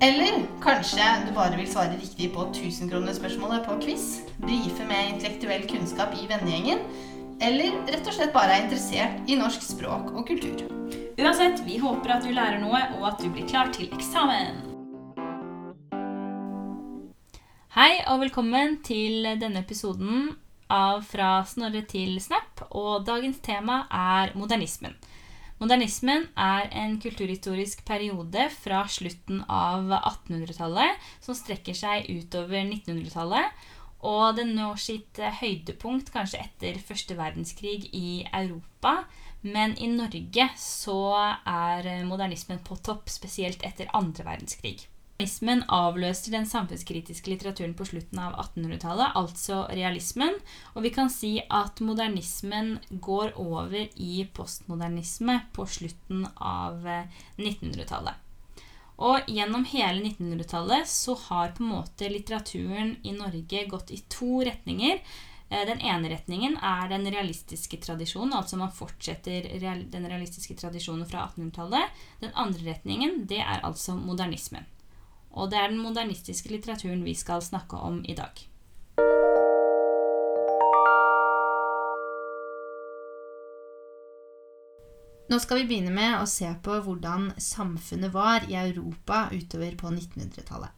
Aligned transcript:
Eller 0.00 0.44
kanskje 0.62 1.02
du 1.26 1.32
bare 1.34 1.56
vil 1.58 1.66
svare 1.66 1.96
riktig 1.98 2.28
på 2.30 2.44
1000-kronerspørsmålet 2.52 3.64
på 3.66 3.74
quiz, 3.82 4.04
brife 4.38 4.84
med 4.86 5.08
intellektuell 5.14 5.64
kunnskap 5.66 6.12
i 6.14 6.28
vennegjengen, 6.30 6.84
eller 7.42 7.80
rett 7.88 8.06
og 8.06 8.14
slett 8.14 8.30
bare 8.30 8.54
er 8.54 8.68
interessert 8.68 9.26
i 9.26 9.34
norsk 9.40 9.66
språk 9.66 10.12
og 10.12 10.22
kultur. 10.30 10.62
Uansett, 11.18 11.64
vi 11.66 11.80
håper 11.82 12.14
at 12.14 12.22
du 12.22 12.30
lærer 12.30 12.62
noe, 12.62 12.78
og 13.00 13.08
at 13.10 13.18
du 13.18 13.26
blir 13.26 13.50
klar 13.50 13.74
til 13.74 13.90
eksamen. 13.90 14.62
Hei 17.74 17.90
og 18.06 18.22
velkommen 18.22 18.78
til 18.86 19.26
denne 19.42 19.66
episoden 19.66 20.28
av 20.70 21.02
Fra 21.10 21.40
Snorre 21.42 21.82
til 21.90 22.20
Snap, 22.22 22.68
og 22.70 23.02
dagens 23.10 23.42
tema 23.42 23.88
er 23.90 24.30
modernismen. 24.38 24.94
Modernismen 25.58 26.28
er 26.38 26.68
en 26.78 27.00
kulturhistorisk 27.02 27.80
periode 27.86 28.44
fra 28.60 28.84
slutten 28.86 29.40
av 29.50 29.90
1800-tallet 29.96 31.08
som 31.24 31.34
strekker 31.34 31.74
seg 31.74 32.06
utover 32.12 32.60
1900-tallet. 32.62 33.64
Og 34.06 34.36
den 34.38 34.52
når 34.54 34.78
sitt 34.78 35.18
høydepunkt 35.40 36.12
kanskje 36.14 36.44
etter 36.44 36.78
første 36.86 37.16
verdenskrig 37.18 37.88
i 37.90 38.22
Europa. 38.30 39.00
Men 39.42 39.74
i 39.82 39.90
Norge 39.90 40.46
så 40.58 41.00
er 41.42 41.90
modernismen 42.06 42.62
på 42.62 42.78
topp, 42.86 43.10
spesielt 43.10 43.66
etter 43.66 43.90
andre 43.98 44.26
verdenskrig. 44.30 44.86
Realismen 45.18 45.64
avløser 45.74 46.30
den 46.30 46.44
samfunnskritiske 46.46 47.32
litteraturen 47.32 47.72
på 47.74 47.82
slutten 47.88 48.20
av 48.22 48.36
1800-tallet, 48.38 49.16
altså 49.18 49.64
realismen, 49.74 50.36
og 50.78 50.84
vi 50.84 50.92
kan 50.94 51.10
si 51.10 51.32
at 51.42 51.82
modernismen 51.82 52.76
går 53.02 53.32
over 53.42 53.74
i 53.98 54.20
postmodernisme 54.36 55.40
på 55.58 55.66
slutten 55.66 56.22
av 56.38 56.86
1900-tallet. 56.86 58.14
Eh, 58.14 58.62
og 59.10 59.26
gjennom 59.34 59.66
hele 59.72 60.04
1900-tallet 60.04 60.86
så 60.94 61.18
har 61.24 61.50
på 61.58 61.66
en 61.66 61.74
måte 61.74 62.12
litteraturen 62.14 62.94
i 63.02 63.18
Norge 63.18 63.66
gått 63.74 63.90
i 63.90 64.00
to 64.06 64.44
retninger. 64.46 65.02
Eh, 65.50 65.66
den 65.66 65.82
ene 65.82 66.14
retningen 66.14 66.60
er 66.62 66.94
den 66.94 67.10
realistiske 67.10 67.82
tradisjonen, 67.82 68.38
altså 68.38 68.62
man 68.62 68.70
fortsetter 68.70 69.50
den 69.58 70.10
realistiske 70.14 70.54
tradisjonen 70.62 71.10
fra 71.10 71.26
1800-tallet. 71.26 72.02
Den 72.22 72.38
andre 72.38 72.70
retningen, 72.70 73.24
det 73.26 73.42
er 73.42 73.66
altså 73.66 73.98
modernismen. 73.98 74.77
Og 75.38 75.50
det 75.52 75.58
er 75.60 75.70
den 75.70 75.82
modernistiske 75.82 76.50
litteraturen 76.50 77.04
vi 77.06 77.14
skal 77.14 77.42
snakke 77.44 77.78
om 77.78 78.00
i 78.02 78.16
dag. 78.18 78.40
Nå 85.28 85.36
skal 85.44 85.60
vi 85.60 85.68
begynne 85.68 85.92
med 85.92 86.16
å 86.18 86.26
se 86.26 86.48
på 86.64 86.78
hvordan 86.82 87.30
samfunnet 87.36 88.14
var 88.14 88.46
i 88.48 88.56
Europa 88.56 89.26
utover 89.30 89.76
på 89.76 89.92
1900-tallet. 89.92 90.72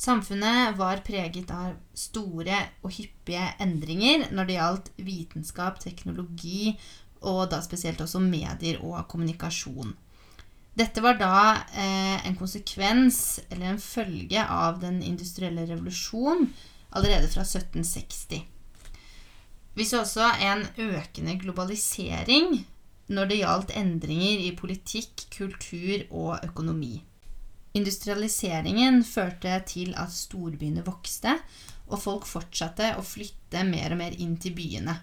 Samfunnet 0.00 0.78
var 0.78 1.02
preget 1.04 1.50
av 1.52 1.74
store 1.92 2.56
og 2.80 2.94
hyppige 2.96 3.50
endringer 3.60 4.30
når 4.32 4.48
det 4.48 4.56
gjaldt 4.56 4.88
vitenskap, 5.04 5.76
teknologi 5.82 6.72
og 7.20 7.50
da 7.52 7.60
spesielt 7.60 8.00
også 8.00 8.22
medier 8.24 8.80
og 8.80 9.02
kommunikasjon. 9.12 9.92
Dette 10.78 11.02
var 11.02 11.18
da 11.18 11.34
eh, 11.74 12.26
en 12.26 12.36
konsekvens, 12.38 13.40
eller 13.50 13.72
en 13.72 13.82
følge, 13.82 14.44
av 14.44 14.80
den 14.82 15.02
industrielle 15.02 15.66
revolusjon 15.66 16.46
allerede 16.90 17.28
fra 17.30 17.42
1760. 17.42 18.44
Vi 19.74 19.86
så 19.86 20.02
også 20.02 20.26
en 20.42 20.64
økende 20.78 21.36
globalisering 21.40 22.62
når 23.10 23.30
det 23.30 23.40
gjaldt 23.40 23.72
endringer 23.78 24.42
i 24.46 24.54
politikk, 24.58 25.26
kultur 25.34 26.04
og 26.10 26.44
økonomi. 26.46 27.00
Industrialiseringen 27.74 29.02
førte 29.06 29.60
til 29.66 29.94
at 29.98 30.10
storbyene 30.14 30.82
vokste, 30.86 31.36
og 31.90 32.02
folk 32.02 32.26
fortsatte 32.26 32.94
å 32.98 33.04
flytte 33.06 33.62
mer 33.66 33.94
og 33.94 34.00
mer 34.02 34.16
inn 34.22 34.36
til 34.42 34.54
byene. 34.54 34.94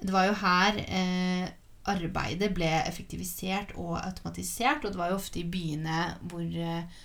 Det 0.00 0.12
var 0.12 0.28
jo 0.28 0.36
her 0.40 0.80
eh, 0.84 1.48
arbeidet 1.90 2.52
ble 2.56 2.70
effektivisert 2.84 3.74
og 3.76 3.98
automatisert, 4.00 4.84
og 4.84 4.92
det 4.92 5.00
var 5.00 5.12
jo 5.12 5.18
ofte 5.20 5.42
i 5.42 5.48
byene 5.48 6.04
hvor 6.30 6.44
eh, 6.44 7.00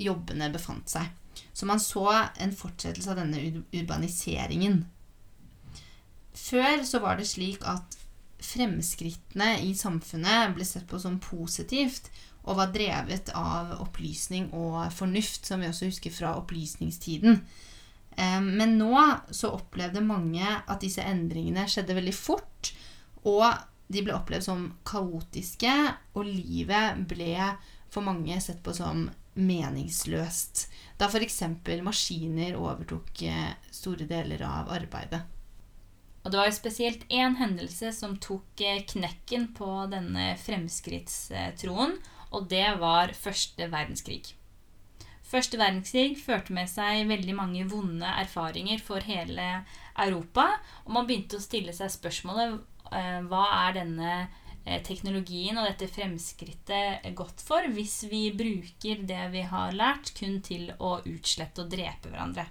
jobbene 0.00 0.50
befant 0.54 0.90
seg. 0.92 1.10
Så 1.52 1.66
man 1.68 1.80
så 1.82 2.06
en 2.40 2.54
fortsettelse 2.56 3.12
av 3.12 3.20
denne 3.20 3.62
urbaniseringen. 3.76 4.82
Før 6.36 6.84
så 6.86 7.00
var 7.02 7.18
det 7.18 7.28
slik 7.30 7.64
at 7.68 7.98
fremskrittene 8.40 9.58
i 9.66 9.74
samfunnet 9.76 10.54
ble 10.56 10.64
sett 10.64 10.86
på 10.88 11.00
som 11.00 11.18
positivt 11.22 12.08
og 12.48 12.56
var 12.56 12.70
drevet 12.72 13.28
av 13.36 13.74
opplysning 13.82 14.48
og 14.56 14.86
fornuft, 14.96 15.44
som 15.46 15.60
vi 15.60 15.68
også 15.68 15.90
husker 15.90 16.14
fra 16.14 16.32
opplysningstiden. 16.40 17.42
Eh, 18.16 18.40
men 18.40 18.78
nå 18.80 18.94
så 19.30 19.52
opplevde 19.58 20.02
mange 20.04 20.44
at 20.46 20.80
disse 20.82 21.04
endringene 21.04 21.66
skjedde 21.68 21.98
veldig 21.98 22.16
fort, 22.16 22.72
og 23.28 23.44
de 23.90 24.04
ble 24.06 24.14
opplevd 24.14 24.46
som 24.46 24.68
kaotiske, 24.86 25.72
og 26.14 26.28
livet 26.28 27.02
ble 27.10 27.34
for 27.90 28.06
mange 28.06 28.36
sett 28.42 28.62
på 28.62 28.74
som 28.76 29.08
meningsløst. 29.34 30.68
Da 30.98 31.08
f.eks. 31.10 31.42
maskiner 31.82 32.58
overtok 32.58 33.22
eh, 33.26 33.52
store 33.74 34.06
deler 34.10 34.42
av 34.46 34.70
arbeidet. 34.74 35.22
Og 36.20 36.32
det 36.32 36.36
var 36.36 36.50
jo 36.50 36.56
spesielt 36.58 37.06
én 37.08 37.38
hendelse 37.40 37.92
som 37.96 38.18
tok 38.20 38.60
eh, 38.62 38.82
knekken 38.86 39.50
på 39.56 39.70
denne 39.92 40.34
fremskrittstroen, 40.42 41.96
og 42.30 42.50
det 42.50 42.66
var 42.82 43.14
første 43.16 43.70
verdenskrig. 43.72 44.36
Første 45.30 45.60
verdenskrig 45.60 46.18
førte 46.18 46.54
med 46.54 46.66
seg 46.70 47.06
veldig 47.06 47.34
mange 47.38 47.62
vonde 47.70 48.08
erfaringer 48.18 48.82
for 48.82 49.02
hele 49.06 49.62
Europa, 49.94 50.48
og 50.84 50.94
man 50.96 51.06
begynte 51.06 51.38
å 51.38 51.44
stille 51.44 51.74
seg 51.74 51.92
spørsmålet 51.94 52.58
hva 53.30 53.42
er 53.66 53.76
denne 53.78 54.14
eh, 54.64 54.80
teknologien 54.86 55.58
og 55.58 55.68
dette 55.68 55.90
fremskrittet 55.90 57.10
godt 57.18 57.42
for 57.44 57.66
hvis 57.74 58.02
vi 58.10 58.28
bruker 58.36 59.04
det 59.08 59.26
vi 59.34 59.44
har 59.50 59.76
lært, 59.76 60.14
kun 60.18 60.40
til 60.44 60.72
å 60.78 60.98
utslette 61.04 61.64
og 61.64 61.70
drepe 61.72 62.10
hverandre. 62.12 62.46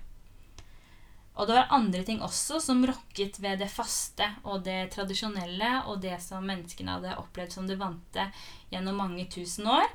Og 1.39 1.47
det 1.47 1.55
var 1.55 1.71
andre 1.71 2.03
ting 2.03 2.19
også 2.25 2.59
som 2.59 2.81
rokket 2.83 3.37
ved 3.39 3.61
det 3.61 3.69
faste 3.71 4.25
og 4.43 4.65
det 4.65 4.89
tradisjonelle 4.91 5.85
og 5.87 6.01
det 6.03 6.17
som 6.23 6.43
menneskene 6.43 6.97
hadde 6.97 7.19
opplevd 7.21 7.55
som 7.55 7.69
det 7.69 7.79
vante 7.79 8.25
gjennom 8.73 8.99
mange 8.99 9.23
tusen 9.31 9.69
år. 9.71 9.87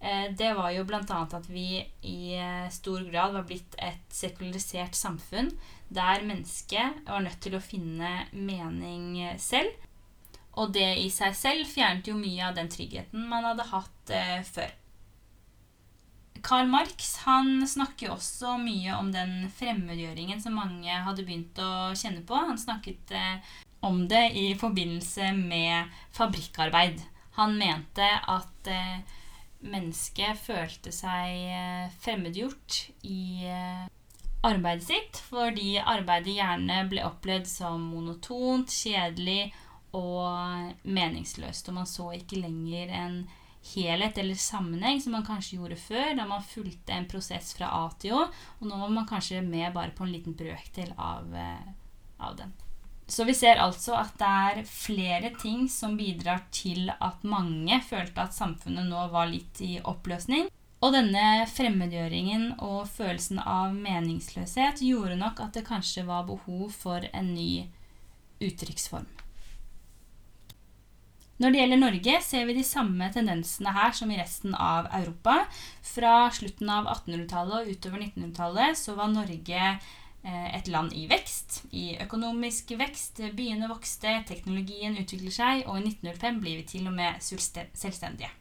Eh, 0.00 0.28
det 0.36 0.52
var 0.58 0.74
jo 0.76 0.84
bl.a. 0.88 1.00
at 1.00 1.48
vi 1.48 1.80
i 2.04 2.36
stor 2.72 3.04
grad 3.08 3.32
var 3.36 3.48
blitt 3.48 3.76
et 3.80 4.12
sekularisert 4.12 4.96
samfunn 4.96 5.54
der 5.90 6.22
mennesket 6.22 7.00
var 7.08 7.24
nødt 7.24 7.40
til 7.42 7.56
å 7.56 7.64
finne 7.64 8.26
mening 8.36 9.38
selv. 9.42 9.72
Og 10.58 10.72
det 10.74 10.88
i 10.98 11.08
seg 11.14 11.36
selv 11.38 11.68
fjernet 11.70 12.10
jo 12.10 12.16
mye 12.18 12.48
av 12.48 12.56
den 12.58 12.70
tryggheten 12.72 13.28
man 13.30 13.46
hadde 13.46 13.68
hatt 13.70 14.14
eh, 14.14 14.40
før. 14.46 14.72
Karl 16.42 16.70
Marx 16.72 17.18
han 17.26 17.66
snakker 17.68 18.14
også 18.14 18.56
mye 18.62 18.96
om 18.96 19.10
den 19.12 19.50
fremmedgjøringen 19.58 20.40
som 20.40 20.56
mange 20.56 20.88
hadde 21.04 21.26
begynt 21.26 21.58
å 21.60 21.92
kjenne 21.92 22.24
på. 22.26 22.34
Han 22.48 22.58
snakket 22.58 23.12
eh, 23.14 23.54
om 23.86 24.06
det 24.08 24.30
i 24.36 24.50
forbindelse 24.58 25.32
med 25.36 25.92
fabrikkarbeid. 26.16 27.00
Han 27.38 27.56
mente 27.60 28.08
at 28.28 28.68
eh, 28.68 29.00
mennesket 29.60 30.40
følte 30.40 30.92
seg 30.94 31.40
eh, 31.52 31.86
fremmedgjort 32.02 32.82
i 33.08 33.46
eh, 33.48 33.86
arbeidet 34.46 34.86
sitt, 34.88 35.20
fordi 35.28 35.74
arbeidet 35.80 36.38
gjerne 36.38 36.84
ble 36.90 37.04
opplevd 37.06 37.48
som 37.48 37.82
monotont, 37.92 38.72
kjedelig 38.72 39.50
og 39.96 40.72
meningsløst. 40.82 41.68
Og 41.68 41.78
man 41.80 41.88
så 41.88 42.10
ikke 42.18 42.40
lenger 42.42 42.92
en 43.02 43.20
helhet 43.74 44.18
eller 44.18 44.34
sammenheng 44.34 45.00
som 45.02 45.12
man 45.12 45.26
kanskje 45.26 45.58
gjorde 45.58 45.76
før, 45.76 46.14
da 46.16 46.24
man 46.28 46.44
fulgte 46.46 46.96
en 46.96 47.08
prosess 47.10 47.52
fra 47.56 47.68
A 47.82 47.84
til 48.00 48.16
Å, 48.16 48.24
og 48.60 48.66
nå 48.66 48.78
var 48.80 48.94
man 48.94 49.08
kanskje 49.08 49.42
med 49.44 49.74
bare 49.76 49.92
på 49.96 50.06
en 50.06 50.14
liten 50.14 50.36
brøkdel 50.36 50.94
av, 50.96 51.34
eh, 51.36 51.72
av 52.18 52.36
den. 52.40 52.54
Så 53.10 53.24
vi 53.26 53.34
ser 53.34 53.58
altså 53.58 53.96
at 53.98 54.14
det 54.20 54.30
er 54.30 54.68
flere 54.70 55.32
ting 55.34 55.66
som 55.68 55.96
bidrar 55.98 56.44
til 56.54 56.92
at 56.94 57.24
mange 57.26 57.80
følte 57.82 58.22
at 58.22 58.36
samfunnet 58.36 58.86
nå 58.86 59.08
var 59.10 59.26
litt 59.32 59.60
i 59.66 59.80
oppløsning. 59.82 60.46
Og 60.80 60.94
denne 60.94 61.44
fremmedgjøringen 61.50 62.54
og 62.64 62.86
følelsen 62.88 63.42
av 63.42 63.74
meningsløshet 63.74 64.80
gjorde 64.86 65.18
nok 65.20 65.42
at 65.44 65.58
det 65.58 65.66
kanskje 65.66 66.06
var 66.08 66.28
behov 66.30 66.70
for 66.72 67.04
en 67.10 67.34
ny 67.34 67.66
uttrykksform. 68.40 69.10
Når 71.40 71.54
det 71.54 71.60
gjelder 71.62 71.80
Norge, 71.80 72.18
ser 72.20 72.44
vi 72.44 72.54
de 72.58 72.62
samme 72.66 73.06
tendensene 73.14 73.72
her 73.72 73.94
som 73.96 74.10
i 74.12 74.18
resten 74.18 74.52
av 74.52 74.90
Europa. 74.98 75.46
Fra 75.80 76.28
slutten 76.36 76.68
av 76.68 76.90
1800-tallet 76.92 77.62
og 77.62 77.70
utover 77.72 78.02
1900-tallet 78.04 78.76
så 78.76 78.92
var 78.98 79.08
Norge 79.08 79.62
eh, 79.70 80.50
et 80.58 80.68
land 80.68 80.92
i 80.92 81.06
vekst. 81.08 81.62
I 81.72 81.94
økonomisk 82.04 82.74
vekst. 82.76 83.22
Byene 83.38 83.70
vokste, 83.72 84.18
teknologien 84.28 85.00
utvikler 85.00 85.32
seg, 85.32 85.64
og 85.64 85.80
i 85.80 85.86
1905 85.94 86.44
blir 86.44 86.60
vi 86.60 86.68
til 86.74 86.92
og 86.92 86.98
med 87.00 87.24
selvstendige. 87.24 88.34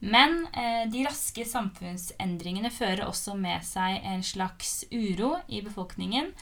Men 0.00 0.46
eh, 0.56 0.88
de 0.88 1.04
raske 1.04 1.44
samfunnsendringene 1.44 2.72
fører 2.72 3.04
også 3.04 3.36
med 3.36 3.68
seg 3.68 4.00
en 4.00 4.24
slags 4.24 4.84
uro 4.88 5.34
i 5.44 5.60
befolkningen. 5.60 6.32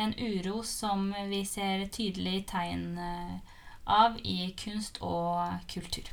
En 0.00 0.16
uro 0.16 0.62
som 0.64 1.10
vi 1.28 1.44
ser 1.44 1.90
tydelig 1.92 2.46
tegn 2.54 2.94
eh, 2.96 3.49
av 3.90 4.16
i 4.22 4.54
kunst 4.58 5.02
og 5.02 5.60
kultur. 5.72 6.08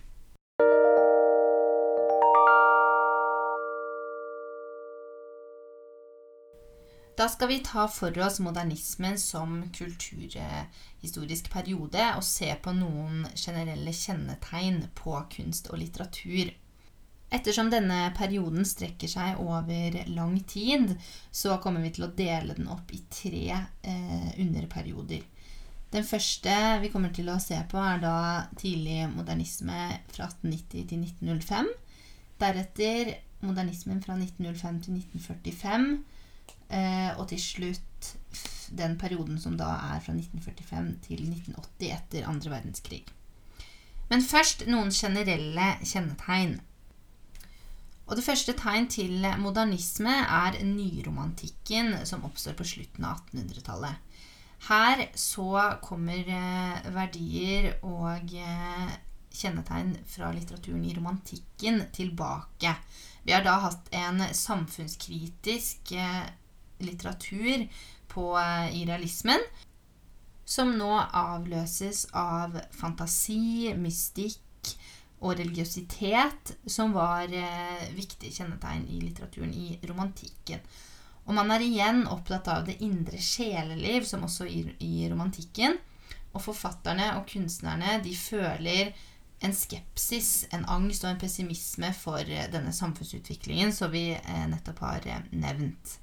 Da 7.17 7.25
skal 7.29 7.47
vi 7.49 7.63
ta 7.65 7.87
for 7.89 8.13
oss 8.21 8.37
modernismen 8.45 9.17
som 9.17 9.63
kulturhistorisk 9.73 11.49
periode 11.49 12.03
og 12.13 12.21
se 12.25 12.51
på 12.61 12.73
noen 12.77 13.23
generelle 13.33 13.93
kjennetegn 13.93 14.83
på 14.99 15.15
kunst 15.33 15.71
og 15.71 15.81
litteratur. 15.81 16.51
Ettersom 17.33 17.71
denne 17.73 18.11
perioden 18.15 18.69
strekker 18.69 19.09
seg 19.09 19.41
over 19.41 19.97
lang 20.13 20.37
tid, 20.47 20.93
så 21.31 21.57
kommer 21.63 21.81
vi 21.83 21.95
til 21.97 22.05
å 22.05 22.13
dele 22.21 22.53
den 22.55 22.69
opp 22.71 22.93
i 22.93 23.01
tre 23.09 23.41
eh, 23.57 24.29
underperioder. 24.37 25.25
Den 25.93 26.03
første 26.03 26.53
vi 26.81 26.89
kommer 26.91 27.13
til 27.15 27.29
å 27.31 27.39
se 27.39 27.57
på, 27.71 27.79
er 27.79 28.01
da 28.03 28.17
tidlig 28.59 29.05
modernisme 29.13 29.77
fra 30.11 30.27
1890 30.27 30.89
til 30.89 31.05
1905. 31.05 31.69
Deretter 32.41 33.13
modernismen 33.45 34.01
fra 34.03 34.17
1905 34.19 34.81
til 34.83 34.99
1945. 34.99 35.87
Eh, 36.67 37.11
og 37.15 37.29
til 37.31 37.39
slutt 37.39 38.09
den 38.75 38.97
perioden 38.99 39.39
som 39.39 39.55
da 39.59 39.69
er 39.93 40.01
fra 40.03 40.15
1945 40.15 40.89
til 41.07 41.23
1980 41.23 41.93
etter 41.95 42.27
andre 42.27 42.51
verdenskrig. 42.57 43.05
Men 44.11 44.23
først 44.23 44.65
noen 44.67 44.91
generelle 44.91 45.69
kjennetegn. 45.83 46.57
Og 48.07 48.15
Det 48.15 48.23
første 48.23 48.53
tegn 48.55 48.87
til 48.87 49.25
modernisme 49.39 50.13
er 50.23 50.59
nyromantikken 50.63 52.05
som 52.07 52.23
oppstår 52.23 52.55
på 52.55 52.67
slutten 52.67 53.07
av 53.07 53.19
1800-tallet. 53.33 54.03
Her 54.65 55.05
så 55.13 55.77
kommer 55.81 56.29
eh, 56.33 56.87
verdier 56.93 57.69
og 57.85 58.33
eh, 58.33 58.95
kjennetegn 59.37 59.93
fra 60.09 60.31
litteraturen 60.33 60.83
i 60.85 60.95
romantikken 60.97 61.83
tilbake. 61.93 62.73
Vi 63.23 63.35
har 63.35 63.45
da 63.45 63.59
hatt 63.67 63.91
en 63.95 64.23
samfunnskritisk 64.33 65.93
eh, 65.93 66.25
litteratur 66.81 67.67
på, 68.09 68.25
i 68.73 68.83
realismen 68.87 69.41
som 70.47 70.71
nå 70.79 70.89
avløses 70.95 72.07
av 72.17 72.55
fantasi, 72.73 73.73
mystikk 73.77 74.73
og 75.19 75.35
religiøsitet, 75.37 76.53
som 76.69 76.93
var 76.95 77.27
viktige 77.97 78.31
kjennetegn 78.31 78.85
i 78.93 79.01
litteraturen 79.03 79.51
i 79.53 79.73
romantikken. 79.89 80.63
Og 81.27 81.35
man 81.35 81.51
er 81.51 81.63
igjen 81.63 82.05
opptatt 82.07 82.47
av 82.47 82.63
det 82.67 82.77
indre 82.83 83.19
sjeleliv, 83.19 84.05
som 84.07 84.23
også 84.23 84.47
i, 84.47 84.63
i 84.79 85.09
romantikken. 85.11 85.75
Og 86.31 86.43
forfatterne 86.43 87.11
og 87.17 87.27
kunstnerne 87.27 87.97
de 88.03 88.13
føler 88.15 88.93
en 89.43 89.53
skepsis, 89.53 90.47
en 90.55 90.65
angst 90.71 91.05
og 91.05 91.11
en 91.11 91.21
pessimisme 91.21 91.91
for 91.97 92.21
eh, 92.23 92.47
denne 92.53 92.73
samfunnsutviklingen 92.73 93.73
som 93.75 93.91
vi 93.93 94.09
eh, 94.15 94.45
nettopp 94.49 94.81
har 94.85 95.05
eh, 95.05 95.25
nevnt. 95.35 95.97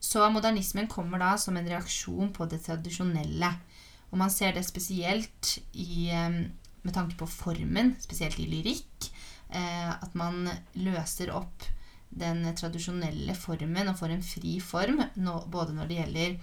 Så 0.00 0.22
modernismen 0.32 0.88
kommer 0.88 1.20
da 1.20 1.34
som 1.40 1.56
en 1.58 1.68
reaksjon 1.68 2.30
på 2.36 2.46
det 2.48 2.62
tradisjonelle. 2.64 3.50
Og 4.12 4.20
man 4.20 4.30
ser 4.30 4.54
det 4.54 4.62
spesielt 4.64 5.56
i, 5.74 6.12
med 6.12 6.94
tanke 6.94 7.16
på 7.18 7.26
formen, 7.26 7.96
spesielt 7.98 8.38
i 8.38 8.46
lyrikk. 8.46 9.08
At 9.50 10.14
man 10.14 10.46
løser 10.78 11.32
opp 11.34 11.64
den 12.10 12.44
tradisjonelle 12.56 13.34
formen 13.36 13.90
og 13.90 13.98
får 13.98 14.14
en 14.14 14.24
fri 14.24 14.58
form, 14.62 15.02
både 15.52 15.74
når 15.76 15.90
det 15.90 15.98
gjelder 16.00 16.36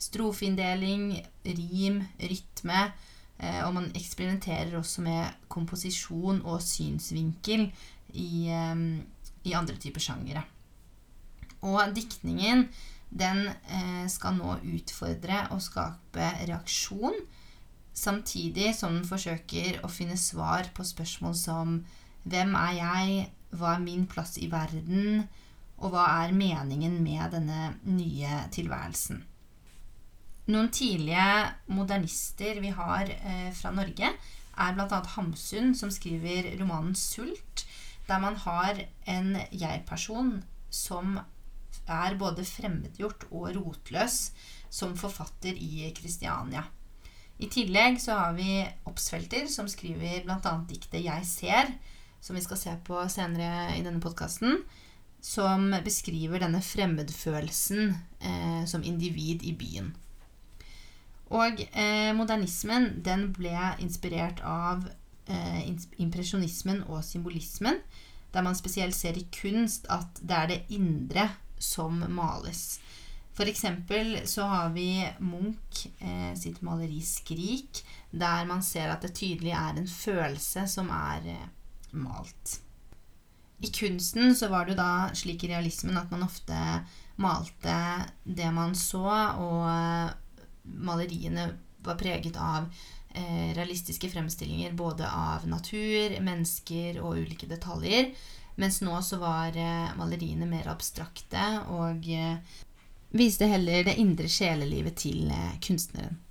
strofeinndeling, 0.00 1.10
rim, 1.46 2.00
rytme. 2.20 2.86
Eh, 3.38 3.60
og 3.66 3.74
man 3.74 3.90
eksperimenterer 3.98 4.76
også 4.78 5.02
med 5.02 5.46
komposisjon 5.50 6.42
og 6.46 6.62
synsvinkel 6.62 7.66
i, 8.14 8.48
eh, 8.48 8.82
i 9.44 9.54
andre 9.54 9.78
typer 9.80 10.02
sjangere. 10.02 10.44
Og 11.64 11.94
diktningen 11.96 12.68
den 13.14 13.46
eh, 13.48 14.06
skal 14.10 14.36
nå 14.38 14.58
utfordre 14.74 15.46
og 15.54 15.62
skape 15.62 16.30
reaksjon, 16.44 17.16
samtidig 17.94 18.72
som 18.74 18.96
den 18.96 19.06
forsøker 19.06 19.78
å 19.86 19.90
finne 19.92 20.18
svar 20.18 20.70
på 20.74 20.86
spørsmål 20.86 21.36
som 21.38 21.76
Hvem 22.24 22.54
er 22.56 22.70
jeg? 22.78 23.24
Hva 23.54 23.76
er 23.76 23.84
min 23.84 24.06
plass 24.10 24.36
i 24.42 24.50
verden? 24.52 25.24
Og 25.82 25.92
hva 25.92 26.04
er 26.24 26.34
meningen 26.36 27.00
med 27.02 27.34
denne 27.34 27.74
nye 27.86 28.44
tilværelsen? 28.54 29.22
Noen 30.52 30.68
tidlige 30.74 31.28
modernister 31.72 32.60
vi 32.60 32.70
har 32.76 33.08
eh, 33.08 33.50
fra 33.56 33.72
Norge, 33.72 34.10
er 34.54 34.74
bl.a. 34.76 34.98
Hamsun, 35.16 35.72
som 35.74 35.90
skriver 35.90 36.52
romanen 36.60 36.94
'Sult', 36.94 37.64
der 38.06 38.20
man 38.20 38.36
har 38.36 38.82
en 39.08 39.38
jeg-person 39.50 40.42
som 40.70 41.18
er 41.88 42.16
både 42.20 42.44
fremmedgjort 42.44 43.26
og 43.30 43.54
rotløs 43.56 44.32
som 44.70 44.96
forfatter 44.96 45.56
i 45.56 45.90
Kristiania. 45.96 46.64
I 47.38 47.48
tillegg 47.50 47.98
så 48.02 48.18
har 48.18 48.36
vi 48.36 48.62
Obsfelter, 48.86 49.48
som 49.50 49.68
skriver 49.68 50.22
bl.a. 50.26 50.54
diktet 50.68 51.02
'Jeg 51.04 51.26
ser', 51.26 51.74
som 52.24 52.36
vi 52.36 52.42
skal 52.44 52.56
se 52.56 52.72
på 52.86 53.02
senere 53.12 53.76
i 53.76 53.82
denne 53.84 54.00
podkasten, 54.00 54.62
som 55.20 55.68
beskriver 55.84 56.40
denne 56.40 56.62
fremmedfølelsen 56.64 57.92
eh, 58.20 58.64
som 58.68 58.84
individ 58.84 59.44
i 59.44 59.52
byen. 59.56 59.90
Og 61.36 61.60
eh, 61.66 62.12
modernismen 62.16 62.90
den 63.04 63.28
ble 63.36 63.56
inspirert 63.84 64.40
av 64.44 64.86
eh, 65.28 65.64
impresjonismen 66.00 66.84
og 66.88 67.04
symbolismen, 67.04 67.80
der 68.32 68.44
man 68.44 68.56
spesielt 68.56 68.96
ser 68.96 69.16
i 69.20 69.26
kunst 69.32 69.88
at 69.92 70.20
det 70.20 70.38
er 70.38 70.52
det 70.52 70.60
indre 70.76 71.28
som 71.60 72.00
males. 72.08 72.78
For 73.34 73.50
eksempel 73.50 74.20
så 74.30 74.46
har 74.48 74.72
vi 74.72 74.88
Munch 75.18 75.86
eh, 75.98 76.32
sitt 76.38 76.62
maleri 76.62 77.00
'Skrik', 77.02 77.82
der 78.10 78.44
man 78.48 78.62
ser 78.62 78.92
at 78.94 79.02
det 79.02 79.12
tydelig 79.14 79.52
er 79.52 79.76
en 79.76 79.88
følelse 79.88 80.68
som 80.70 80.88
er 80.88 81.28
eh, 81.34 81.46
malt. 81.94 82.60
I 83.64 83.70
kunsten 83.72 84.34
så 84.36 84.48
var 84.48 84.66
det 84.66 84.74
jo 84.74 84.80
da 84.82 85.14
slik 85.16 85.44
i 85.44 85.48
realismen 85.54 85.96
at 85.96 86.10
man 86.12 86.26
ofte 86.26 86.58
malte 87.16 87.76
det 88.24 88.50
man 88.52 88.74
så, 88.74 89.06
og 89.38 90.12
maleriene 90.64 91.46
var 91.84 91.98
preget 92.00 92.36
av 92.40 92.66
eh, 93.14 93.54
realistiske 93.56 94.10
fremstillinger 94.10 94.72
både 94.72 95.08
av 95.08 95.46
natur, 95.48 96.16
mennesker 96.24 97.00
og 97.00 97.20
ulike 97.22 97.48
detaljer. 97.48 98.10
Mens 98.60 98.80
nå 98.82 98.98
så 99.02 99.20
var 99.22 99.56
eh, 99.56 99.94
maleriene 99.98 100.48
mer 100.50 100.68
abstrakte 100.72 101.46
og 101.74 102.08
eh, 102.10 102.58
viste 103.14 103.48
heller 103.50 103.86
det 103.86 103.98
indre 104.02 104.30
sjelelivet 104.30 104.98
til 105.06 105.30
kunstneren. 105.62 106.23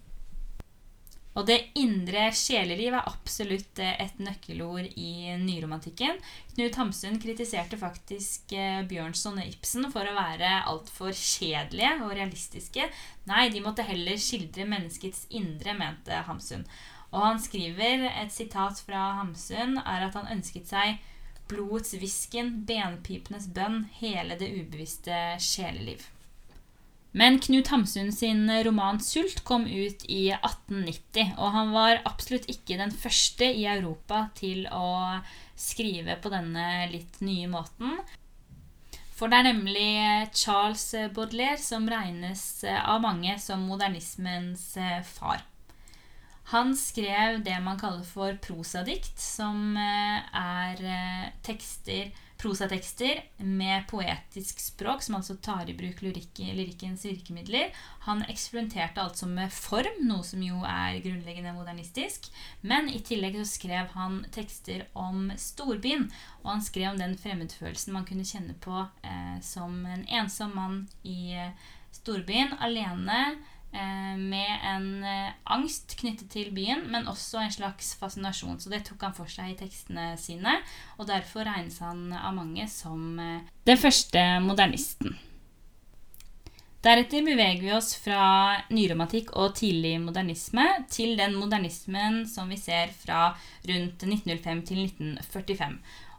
Og 1.34 1.48
det 1.50 1.58
indre 1.80 2.28
sjeleliv 2.38 2.94
er 2.94 3.10
absolutt 3.10 3.80
eh, 3.82 3.96
et 4.04 4.20
nøkkelord 4.22 4.86
i 5.00 5.34
nyromantikken. 5.42 6.20
Knut 6.54 6.78
Hamsun 6.78 7.18
kritiserte 7.22 7.80
faktisk 7.82 8.54
eh, 8.54 8.84
Bjørnson 8.90 9.42
og 9.42 9.50
Ibsen 9.50 9.90
for 9.94 10.06
å 10.06 10.16
være 10.18 10.52
altfor 10.70 11.14
kjedelige 11.18 11.96
og 12.06 12.14
realistiske. 12.14 12.86
Nei, 13.30 13.48
de 13.54 13.64
måtte 13.66 13.86
heller 13.88 14.20
skildre 14.22 14.70
menneskets 14.70 15.26
indre, 15.34 15.74
mente 15.80 16.22
Hamsun. 16.30 16.68
Og 17.14 17.22
han 17.22 17.42
skriver 17.42 18.08
et 18.12 18.34
sitat 18.34 18.80
fra 18.86 19.14
Hamsun 19.20 19.80
er 19.82 20.08
at 20.08 20.18
han 20.18 20.30
ønsket 20.38 20.70
seg 20.70 21.02
blodets 21.50 21.94
hvisken, 21.98 22.60
benpipenes 22.68 23.50
bønn, 23.54 23.84
hele 24.00 24.38
det 24.40 24.54
ubevisste 24.54 25.18
sjeleliv. 25.42 26.06
Men 27.14 27.38
Knut 27.40 27.68
Hamsun 27.70 28.10
sin 28.12 28.48
roman 28.66 28.98
'Sult' 28.98 29.44
kom 29.46 29.68
ut 29.68 30.02
i 30.10 30.32
1890, 30.34 31.36
og 31.38 31.52
han 31.54 31.70
var 31.76 32.02
absolutt 32.10 32.48
ikke 32.50 32.80
den 32.80 32.90
første 32.90 33.46
i 33.54 33.68
Europa 33.70 34.26
til 34.40 34.66
å 34.74 35.22
skrive 35.54 36.18
på 36.18 36.32
denne 36.34 36.90
litt 36.90 37.22
nye 37.22 37.52
måten. 37.52 38.00
For 39.14 39.30
det 39.30 39.44
er 39.44 39.50
nemlig 39.52 40.34
Charles 40.34 40.88
Baudelaire 41.14 41.62
som 41.62 41.86
regnes 41.86 42.64
av 42.66 43.04
mange 43.06 43.38
som 43.40 43.62
modernismens 43.70 44.72
far. 45.14 45.46
Han 46.50 46.74
skrev 46.76 47.44
det 47.46 47.60
man 47.62 47.78
kaller 47.80 48.04
for 48.04 48.34
prosadikt, 48.42 49.22
som 49.22 49.78
er 49.78 50.82
tekster 51.46 52.10
prosatekster 52.44 53.22
med 53.38 53.86
poetisk 53.88 54.60
språk, 54.60 55.04
som 55.04 55.16
altså 55.16 55.38
tar 55.40 55.70
i 55.72 55.76
bruk 55.78 56.02
lyrikkens 56.04 57.06
virkemidler. 57.08 57.72
Han 58.08 58.24
eksperimenterte 58.28 59.02
altså 59.04 59.30
med 59.32 59.54
form, 59.56 60.02
noe 60.04 60.26
som 60.28 60.44
jo 60.44 60.60
er 60.68 61.00
grunnleggende 61.06 61.56
modernistisk. 61.56 62.28
Men 62.62 62.90
i 62.92 63.00
tillegg 63.06 63.40
så 63.40 63.48
skrev 63.54 63.94
han 63.96 64.20
tekster 64.36 64.84
om 65.00 65.30
storbyen, 65.40 66.10
og 66.44 66.52
han 66.56 66.66
skrev 66.66 66.92
om 66.92 67.00
den 67.00 67.16
fremmedfølelsen 67.20 67.96
man 67.96 68.08
kunne 68.10 68.28
kjenne 68.28 68.58
på 68.64 68.84
eh, 68.84 69.40
som 69.46 69.80
en 69.88 70.04
ensom 70.12 70.52
mann 70.58 70.84
i 71.08 71.32
eh, 71.40 71.56
storbyen, 71.96 72.58
alene 72.60 73.38
med 74.20 74.66
en 74.70 74.88
eh, 75.04 75.34
angst 75.56 75.96
knyttet 76.00 76.30
til 76.34 76.52
byen, 76.56 76.86
men 76.94 77.10
også 77.10 77.42
en 77.42 77.54
slags 77.54 77.94
fascinasjon. 78.00 78.60
Så 78.62 78.72
det 78.72 78.84
tok 78.88 79.04
han 79.08 79.16
for 79.18 79.30
seg 79.32 79.52
i 79.54 79.60
tekstene 79.60 80.14
sine, 80.22 80.60
og 81.00 81.10
derfor 81.10 81.48
regnes 81.50 81.80
han 81.84 82.12
av 82.14 82.36
mange 82.38 82.68
som 82.72 83.20
eh, 83.20 83.46
den 83.68 83.80
første 83.82 84.24
modernisten. 84.46 85.18
Deretter 86.84 87.24
beveger 87.24 87.62
vi 87.64 87.72
oss 87.72 87.94
fra 87.96 88.60
nyromantikk 88.76 89.30
og 89.40 89.54
tidlig 89.56 89.96
modernisme 90.04 90.66
til 90.92 91.14
den 91.16 91.38
modernismen 91.40 92.26
som 92.28 92.50
vi 92.52 92.58
ser 92.60 92.92
fra 92.92 93.30
rundt 93.70 94.04
1905 94.04 94.66
til 94.68 94.82
1945. 94.90 95.78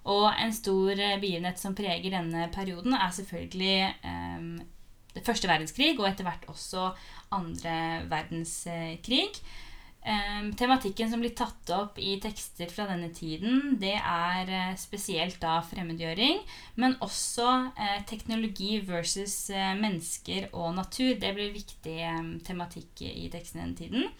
Og 0.08 0.30
en 0.32 0.54
stor 0.56 0.96
begivenhet 1.20 1.60
som 1.60 1.76
preger 1.76 2.16
denne 2.16 2.48
perioden, 2.52 2.96
er 2.96 3.12
selvfølgelig 3.12 3.76
eh, 4.08 4.64
første 5.22 5.48
verdenskrig, 5.48 5.94
og 5.98 6.08
etter 6.08 6.26
hvert 6.26 6.48
også 6.50 6.88
andre 7.36 7.76
verdenskrig. 8.10 9.42
Um, 10.04 10.50
tematikken 10.52 11.08
som 11.08 11.22
blir 11.22 11.32
tatt 11.32 11.70
opp 11.72 11.96
i 11.96 12.18
tekster 12.20 12.68
fra 12.68 12.84
denne 12.90 13.08
tiden, 13.16 13.78
det 13.80 13.94
er 13.96 14.50
uh, 14.52 14.74
spesielt 14.76 15.38
da 15.40 15.54
fremmedgjøring, 15.64 16.42
men 16.76 16.98
også 17.00 17.48
uh, 17.72 18.00
teknologi 18.04 18.82
versus 18.84 19.46
uh, 19.48 19.72
mennesker 19.80 20.50
og 20.52 20.74
natur. 20.76 21.14
Det 21.16 21.32
blir 21.32 21.56
viktig 21.56 21.96
um, 22.18 22.34
tematikk 22.44 23.06
i 23.08 23.30
tekstene 23.32 23.64
denne 23.64 23.80
tiden. 23.80 24.12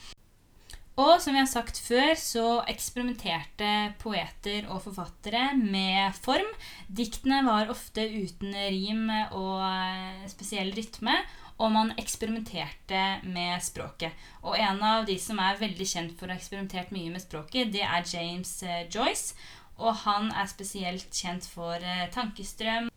Og 0.97 1.18
som 1.21 1.35
vi 1.35 1.42
har 1.42 1.50
sagt 1.50 1.76
før, 1.85 2.14
så 2.16 2.47
eksperimenterte 2.71 3.92
poeter 4.00 4.71
og 4.71 4.87
forfattere 4.87 5.50
med 5.59 6.16
form. 6.16 6.49
Diktene 6.88 7.42
var 7.44 7.68
ofte 7.68 8.06
uten 8.09 8.54
rim 8.54 9.11
og 9.35 10.30
spesiell 10.30 10.71
rytme, 10.78 11.18
og 11.58 11.70
man 11.73 11.92
eksperimenterte 12.00 13.02
med 13.23 13.62
språket. 13.62 14.14
Og 14.42 14.58
en 14.58 14.80
av 14.82 15.04
de 15.06 15.16
som 15.23 15.38
er 15.38 15.61
veldig 15.61 15.87
kjent 15.87 16.16
for 16.18 16.26
å 16.26 16.34
ha 16.34 16.40
eksperimentert 16.40 16.90
mye 16.94 17.12
med 17.14 17.23
språket, 17.23 17.70
det 17.75 17.84
er 17.87 18.08
James 18.11 18.56
eh, 18.66 18.87
Joyce. 18.90 19.37
Og 19.78 19.94
han 20.04 20.30
er 20.34 20.50
spesielt 20.50 21.14
kjent 21.14 21.46
for 21.50 21.78
eh, 21.78 22.08
tankestrøm 22.14 22.90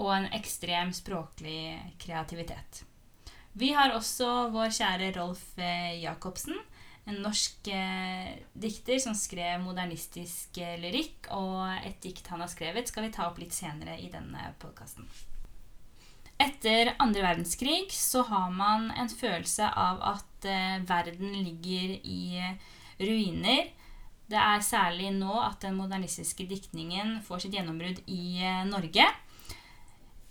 og 0.00 0.10
en 0.16 0.30
ekstrem 0.36 0.94
språklig 0.96 1.76
kreativitet. 2.00 2.84
Vi 3.60 3.72
har 3.76 3.92
også 3.92 4.48
vår 4.54 4.72
kjære 4.78 5.12
Rolf 5.18 5.44
eh, 5.60 6.00
Jacobsen, 6.00 6.56
en 7.08 7.22
norsk 7.24 7.66
dikter 8.60 9.00
som 9.02 9.16
skrev 9.16 9.64
modernistisk 9.64 10.60
lyrikk. 10.78 11.30
Og 11.34 11.64
et 11.88 11.96
dikt 12.04 12.28
han 12.30 12.44
har 12.44 12.52
skrevet, 12.52 12.92
skal 12.92 13.08
vi 13.08 13.12
ta 13.16 13.26
opp 13.26 13.40
litt 13.40 13.56
senere 13.56 13.96
i 13.98 14.12
denne 14.12 14.52
podkasten. 14.62 15.08
Etter 16.40 16.94
andre 17.02 17.24
verdenskrig 17.26 17.90
så 17.92 18.24
har 18.30 18.48
man 18.54 18.88
en 18.96 19.10
følelse 19.12 19.66
av 19.68 20.00
at 20.14 20.48
eh, 20.48 20.78
verden 20.88 21.34
ligger 21.36 21.98
i 22.00 22.40
ruiner. 23.00 23.68
Det 24.30 24.38
er 24.38 24.62
særlig 24.64 25.10
nå 25.16 25.34
at 25.42 25.60
den 25.64 25.76
modernistiske 25.76 26.46
diktningen 26.48 27.18
får 27.26 27.44
sitt 27.44 27.58
gjennombrudd 27.58 28.00
i 28.08 28.38
eh, 28.40 28.62
Norge. 28.68 29.08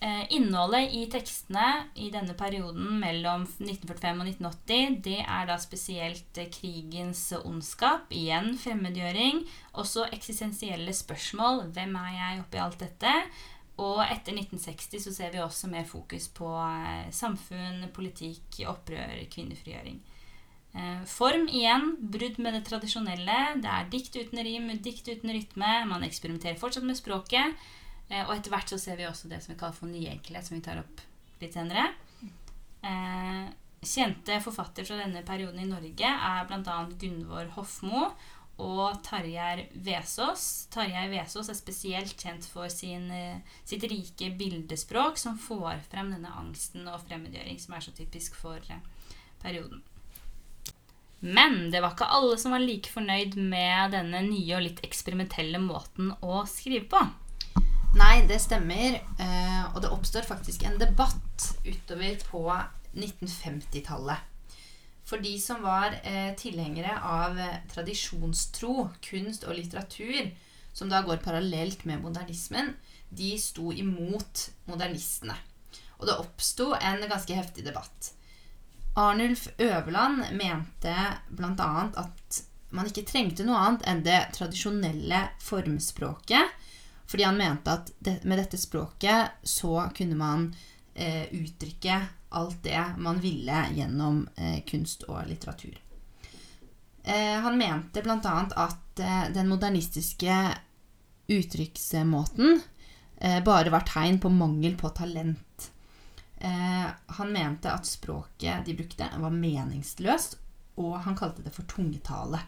Eh, 0.02 0.22
innholdet 0.32 0.94
i 0.96 1.02
tekstene 1.12 1.90
i 2.00 2.08
denne 2.14 2.32
perioden 2.40 3.02
mellom 3.02 3.42
1945 3.44 4.22
og 4.22 4.30
1980, 4.30 4.94
det 5.04 5.18
er 5.26 5.50
da 5.50 5.58
spesielt 5.60 6.40
eh, 6.40 6.48
krigens 6.56 7.26
ondskap, 7.42 8.08
igjen 8.16 8.54
fremmedgjøring, 8.62 9.42
også 9.76 10.08
eksistensielle 10.16 10.96
spørsmål. 10.96 11.66
Hvem 11.76 11.98
er 12.00 12.14
jeg 12.16 12.44
oppi 12.46 12.62
alt 12.64 12.80
dette? 12.80 13.12
Og 13.80 14.00
etter 14.04 14.36
1960 14.36 15.04
så 15.06 15.14
ser 15.16 15.34
vi 15.34 15.42
også 15.44 15.70
mer 15.72 15.86
fokus 15.88 16.28
på 16.36 16.50
eh, 16.60 17.10
samfunn, 17.16 17.86
politikk, 17.96 18.62
opprør, 18.68 19.14
kvinnefrigjøring. 19.32 20.00
Eh, 20.76 21.06
form 21.10 21.48
igjen, 21.48 21.94
brudd 22.14 22.42
med 22.44 22.58
det 22.58 22.66
tradisjonelle. 22.68 23.38
Det 23.64 23.72
er 23.72 23.92
dikt 23.94 24.18
uten 24.20 24.44
rim, 24.46 24.68
dikt 24.84 25.08
uten 25.08 25.32
rytme. 25.36 25.72
Man 25.90 26.04
eksperimenterer 26.08 26.60
fortsatt 26.60 26.88
med 26.88 27.00
språket. 27.00 27.56
Eh, 28.10 28.26
og 28.26 28.36
etter 28.36 28.54
hvert 28.54 28.74
så 28.74 28.82
ser 28.82 29.00
vi 29.00 29.08
også 29.08 29.32
det 29.32 29.40
som 29.46 29.54
vi 29.54 29.60
kaller 29.62 29.80
for 29.80 29.92
nyenkelhet, 29.92 30.50
som 30.50 30.58
vi 30.58 30.66
tar 30.66 30.84
opp 30.84 31.06
litt 31.40 31.56
senere. 31.56 31.88
Kjente 33.80 34.42
forfatter 34.44 34.84
fra 34.88 34.98
denne 35.00 35.22
perioden 35.28 35.62
i 35.64 35.68
Norge 35.68 36.10
er 36.12 36.48
bl.a. 36.48 36.80
Gunvor 37.00 37.48
Hofmo 37.56 38.10
og 38.60 39.00
Tarjei 39.06 39.68
Vesaas. 39.86 40.68
Tarjei 40.74 41.08
Vesaas 41.14 41.50
er 41.52 41.58
spesielt 41.58 42.16
kjent 42.20 42.46
for 42.52 42.70
sin, 42.70 43.10
eh, 43.12 43.40
sitt 43.66 43.84
rike 43.84 44.32
bildespråk, 44.38 45.18
som 45.18 45.40
får 45.40 45.80
frem 45.92 46.12
denne 46.12 46.32
angsten 46.42 46.88
og 46.88 47.02
fremmedgjøring 47.08 47.60
som 47.60 47.76
er 47.76 47.86
så 47.86 47.96
typisk 47.96 48.36
for 48.36 48.60
eh, 48.70 48.84
perioden. 49.42 49.82
Men 51.20 51.72
det 51.72 51.82
var 51.84 51.96
ikke 51.96 52.12
alle 52.16 52.38
som 52.40 52.54
var 52.56 52.64
like 52.64 52.92
fornøyd 52.92 53.36
med 53.36 53.92
denne 53.92 54.22
nye 54.24 54.56
og 54.56 54.64
litt 54.64 54.84
eksperimentelle 54.88 55.60
måten 55.60 56.14
å 56.24 56.46
skrive 56.48 56.88
på. 56.92 57.02
Nei, 58.00 58.22
det 58.30 58.40
stemmer. 58.40 59.00
Eh, 59.20 59.64
og 59.74 59.82
det 59.84 59.92
oppstår 59.92 60.28
faktisk 60.28 60.64
en 60.64 60.80
debatt 60.80 61.50
utover 61.66 62.20
på 62.30 62.44
1950-tallet. 62.96 64.28
For 65.10 65.18
de 65.18 65.40
som 65.42 65.64
var 65.66 65.96
eh, 66.04 66.36
tilhengere 66.38 67.00
av 67.02 67.40
eh, 67.40 67.62
tradisjonstro, 67.72 68.90
kunst 69.02 69.48
og 69.48 69.58
litteratur, 69.58 70.30
som 70.74 70.92
da 70.92 71.02
går 71.02 71.24
parallelt 71.24 71.82
med 71.90 72.04
modernismen, 72.04 72.76
de 73.10 73.32
sto 73.42 73.72
imot 73.74 74.44
modernistene. 74.70 75.34
Og 75.98 76.06
det 76.08 76.20
oppsto 76.22 76.76
en 76.78 77.02
ganske 77.10 77.36
heftig 77.36 77.66
debatt. 77.66 78.12
Arnulf 79.00 79.48
Øverland 79.58 80.30
mente 80.38 80.94
bl.a. 81.30 81.90
at 81.98 82.40
man 82.70 82.86
ikke 82.86 83.08
trengte 83.10 83.46
noe 83.48 83.58
annet 83.58 83.86
enn 83.90 84.06
det 84.06 84.20
tradisjonelle 84.38 85.24
formspråket, 85.42 86.54
fordi 87.10 87.26
han 87.26 87.40
mente 87.40 87.74
at 87.74 87.90
med 88.30 88.38
dette 88.38 88.62
språket 88.62 89.42
så 89.42 89.88
kunne 89.98 90.18
man 90.20 90.52
eh, 90.94 91.26
uttrykke 91.34 91.98
alt 92.30 92.64
det 92.64 92.84
man 92.98 93.20
ville 93.20 93.66
gjennom 93.74 94.28
eh, 94.36 94.60
kunst 94.68 95.04
og 95.10 95.24
litteratur. 95.28 95.78
Eh, 97.04 97.38
han 97.42 97.58
mente 97.58 98.04
bl.a. 98.06 98.36
at 98.56 99.00
eh, 99.00 99.30
den 99.34 99.50
modernistiske 99.50 100.36
uttrykksmåten 101.30 102.62
eh, 103.18 103.44
bare 103.44 103.74
var 103.74 103.88
tegn 103.88 104.20
på 104.20 104.30
mangel 104.30 104.78
på 104.78 104.90
talent. 104.90 105.72
Eh, 106.38 106.86
han 107.18 107.34
mente 107.34 107.72
at 107.72 107.86
språket 107.86 108.66
de 108.66 108.78
brukte, 108.78 109.10
var 109.18 109.34
meningsløst, 109.34 110.38
og 110.80 111.00
han 111.06 111.18
kalte 111.18 111.44
det 111.46 111.54
for 111.56 111.68
tungetale. 111.70 112.42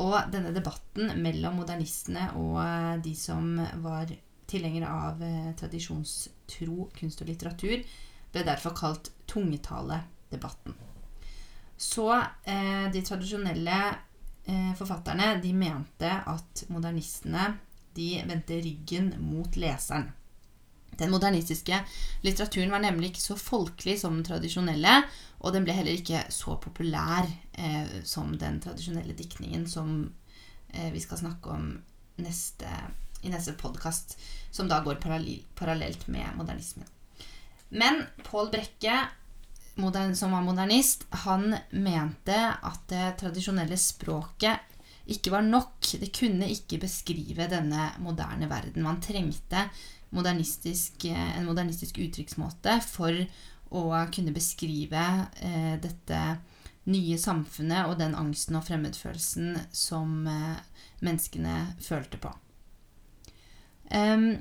Og 0.00 0.16
denne 0.32 0.50
debatten 0.54 1.12
mellom 1.22 1.60
modernistene 1.60 2.30
og 2.40 2.58
eh, 2.64 2.94
de 3.04 3.12
som 3.18 3.58
var 3.84 4.08
tilhengere 4.48 4.88
av 4.88 5.22
tradisjonstro, 5.56 6.90
kunst 6.94 7.22
og 7.24 7.30
litteratur, 7.30 7.80
ble 8.34 8.44
derfor 8.46 8.74
kalt 8.76 9.12
tungetaledebatten. 9.30 10.74
Så 11.76 12.10
eh, 12.18 12.90
de 12.92 13.02
tradisjonelle 13.02 13.78
eh, 14.44 14.74
forfatterne 14.78 15.36
de 15.42 15.54
mente 15.56 16.10
at 16.10 16.66
modernistene 16.70 17.54
de 17.94 18.10
vendte 18.26 18.58
ryggen 18.62 19.14
mot 19.22 19.56
leseren. 19.56 20.10
Den 20.98 21.10
modernistiske 21.10 21.80
litteraturen 22.22 22.70
var 22.70 22.82
nemlig 22.82 23.10
ikke 23.10 23.22
så 23.24 23.36
folkelig 23.38 23.96
som 24.00 24.14
den 24.14 24.26
tradisjonelle, 24.26 25.00
og 25.42 25.54
den 25.54 25.66
ble 25.66 25.74
heller 25.74 25.98
ikke 25.98 26.22
så 26.32 26.56
populær 26.62 27.26
eh, 27.58 28.02
som 28.06 28.36
den 28.38 28.60
tradisjonelle 28.62 29.16
diktningen 29.18 29.66
som 29.70 29.96
eh, 30.70 30.90
vi 30.94 31.02
skal 31.02 31.24
snakke 31.24 31.50
om 31.50 31.72
neste, 32.22 32.70
i 33.22 33.32
neste 33.32 33.56
podkast, 33.58 34.18
som 34.54 34.70
da 34.70 34.80
går 34.86 35.02
parallelt 35.02 36.06
med 36.06 36.38
modernismen. 36.38 36.86
Men 37.74 38.04
Pål 38.22 38.52
Brekke, 38.52 39.00
modern, 39.74 40.14
som 40.16 40.32
var 40.32 40.44
modernist, 40.46 41.06
han 41.24 41.56
mente 41.70 42.36
at 42.62 42.84
det 42.90 43.16
tradisjonelle 43.18 43.78
språket 43.80 44.70
ikke 45.10 45.32
var 45.34 45.42
nok. 45.42 45.80
Det 46.00 46.12
kunne 46.14 46.48
ikke 46.54 46.78
beskrive 46.84 47.48
denne 47.50 47.90
moderne 48.04 48.48
verden. 48.50 48.86
Man 48.86 49.02
trengte 49.02 49.66
modernistisk, 50.14 51.04
eh, 51.10 51.38
en 51.38 51.48
modernistisk 51.50 51.98
uttrykksmåte 51.98 52.78
for 52.86 53.26
å 53.74 53.84
kunne 54.14 54.34
beskrive 54.36 55.04
eh, 55.42 55.74
dette 55.82 56.20
nye 56.84 57.18
samfunnet 57.18 57.88
og 57.88 57.98
den 57.98 58.14
angsten 58.14 58.58
og 58.58 58.66
fremmedfølelsen 58.68 59.58
som 59.74 60.28
eh, 60.30 60.56
menneskene 61.02 61.74
følte 61.82 62.20
på. 62.22 62.30
Um, 63.90 64.38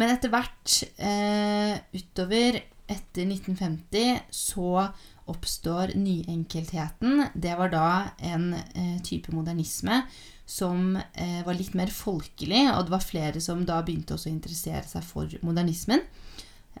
men 0.00 0.14
etter 0.14 0.32
hvert, 0.32 0.80
eh, 0.96 1.76
utover 1.92 2.62
etter 2.90 3.26
1950, 3.28 4.20
så 4.30 4.88
oppstår 5.30 5.92
nyenkeltheten. 5.94 7.26
Det 7.34 7.54
var 7.58 7.70
da 7.70 7.88
en 8.32 8.54
eh, 8.54 8.96
type 9.06 9.34
modernisme 9.34 10.02
som 10.50 10.96
eh, 10.96 11.42
var 11.46 11.54
litt 11.54 11.76
mer 11.78 11.92
folkelig, 11.94 12.64
og 12.72 12.88
det 12.88 12.94
var 12.96 13.06
flere 13.06 13.42
som 13.42 13.62
da 13.66 13.78
begynte 13.86 14.16
også 14.16 14.30
å 14.30 14.34
interessere 14.34 14.82
seg 14.88 15.06
for 15.06 15.30
modernismen, 15.46 16.02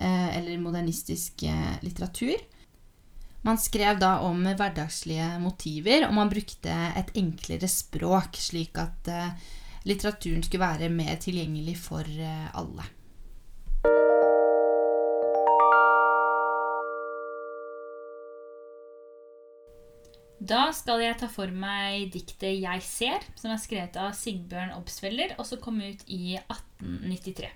eh, 0.00 0.28
eller 0.38 0.58
modernistisk 0.62 1.44
eh, 1.46 1.76
litteratur. 1.86 2.40
Man 3.46 3.60
skrev 3.60 4.00
da 4.02 4.18
om 4.26 4.42
hverdagslige 4.44 5.36
motiver, 5.40 6.08
og 6.08 6.16
man 6.18 6.32
brukte 6.32 6.74
et 6.98 7.14
enklere 7.20 7.70
språk, 7.70 8.40
slik 8.42 8.80
at 8.82 9.12
eh, 9.12 9.52
litteraturen 9.86 10.42
skulle 10.44 10.66
være 10.66 10.90
mer 10.92 11.20
tilgjengelig 11.22 11.78
for 11.86 12.08
alle. 12.58 12.90
Da 20.40 20.70
skal 20.72 21.02
jeg 21.04 21.18
ta 21.20 21.28
for 21.28 21.52
meg 21.52 22.14
diktet 22.14 22.56
'Jeg 22.62 22.80
ser', 22.80 23.26
som 23.36 23.52
er 23.52 23.60
skrevet 23.60 23.96
av 24.00 24.14
Sigbjørn 24.16 24.72
Obsfeller, 24.72 25.34
og 25.36 25.44
som 25.44 25.60
kom 25.60 25.76
ut 25.84 26.00
i 26.08 26.38
1893. 26.40 27.50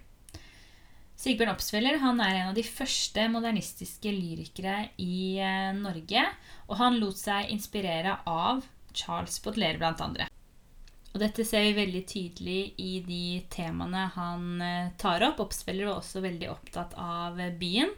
Sigbjørn 1.17 1.55
Obsfeller 1.55 1.97
er 1.97 2.03
en 2.03 2.51
av 2.51 2.55
de 2.55 2.63
første 2.63 3.25
modernistiske 3.33 4.13
lyrikere 4.13 4.91
i 5.01 5.41
eh, 5.41 5.73
Norge, 5.73 6.27
og 6.69 6.77
han 6.77 7.01
lot 7.01 7.17
seg 7.17 7.49
inspirere 7.55 8.19
av 8.29 8.67
Charles 8.93 9.41
Baudelaire 9.41 9.81
bl.a. 9.81 10.29
Og 11.15 11.23
dette 11.23 11.47
ser 11.47 11.65
vi 11.65 11.79
veldig 11.79 12.05
tydelig 12.11 12.61
i 12.83 13.01
de 13.07 13.25
temaene 13.49 14.11
han 14.13 14.61
eh, 14.61 14.93
tar 15.01 15.25
opp. 15.25 15.41
Obsfeller 15.41 15.89
var 15.89 16.03
også 16.03 16.21
veldig 16.21 16.53
opptatt 16.53 16.99
av 17.01 17.41
byen. 17.57 17.97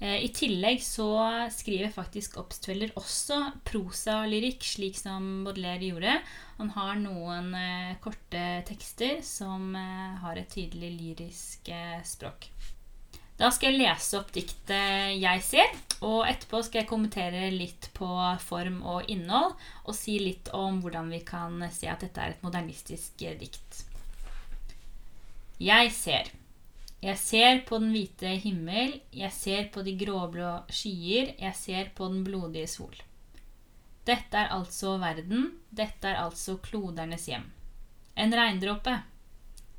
Eh, 0.00 0.24
I 0.24 0.28
tillegg 0.30 0.82
så 0.82 1.10
skriver 1.50 1.90
faktisk 1.90 2.36
Obstfeller 2.38 2.92
også 2.98 3.40
prosalyrikk, 3.66 4.62
slik 4.62 4.98
som 4.98 5.42
Baudelaire 5.46 5.90
gjorde. 5.90 6.14
Han 6.60 6.70
har 6.76 7.00
noen 7.02 7.50
eh, 7.58 7.96
korte 8.02 8.44
tekster 8.68 9.18
som 9.26 9.74
eh, 9.74 10.20
har 10.22 10.38
et 10.38 10.50
tydelig 10.54 10.92
lyrisk 11.00 11.72
språk. 12.06 12.50
Da 13.38 13.52
skal 13.54 13.70
jeg 13.70 13.84
lese 13.84 14.18
opp 14.18 14.32
diktet 14.34 15.12
jeg 15.14 15.42
ser, 15.46 15.68
og 16.02 16.24
etterpå 16.26 16.58
skal 16.66 16.80
jeg 16.80 16.90
kommentere 16.90 17.44
litt 17.54 17.86
på 17.94 18.08
form 18.42 18.80
og 18.82 19.06
innhold, 19.10 19.54
og 19.86 19.94
si 19.94 20.16
litt 20.18 20.50
om 20.58 20.80
hvordan 20.82 21.12
vi 21.14 21.22
kan 21.26 21.62
se 21.70 21.86
at 21.90 22.02
dette 22.02 22.18
er 22.18 22.34
et 22.34 22.42
modernistisk 22.42 23.22
dikt. 23.38 23.84
Jeg 25.62 25.94
ser. 25.94 26.34
Jeg 26.98 27.18
ser 27.18 27.60
på 27.66 27.78
den 27.78 27.92
hvite 27.94 28.32
himmel, 28.42 28.96
jeg 29.14 29.30
ser 29.30 29.68
på 29.70 29.84
de 29.86 29.92
gråblå 30.00 30.48
skyer, 30.74 31.36
jeg 31.38 31.54
ser 31.54 31.92
på 31.94 32.08
den 32.10 32.24
blodige 32.26 32.66
sol. 32.66 32.96
Dette 34.08 34.40
er 34.40 34.50
altså 34.50 34.96
verden, 34.98 35.52
dette 35.70 36.10
er 36.10 36.18
altså 36.24 36.56
klodernes 36.64 37.28
hjem. 37.30 37.44
En 38.18 38.34
regndråpe. 38.34 38.96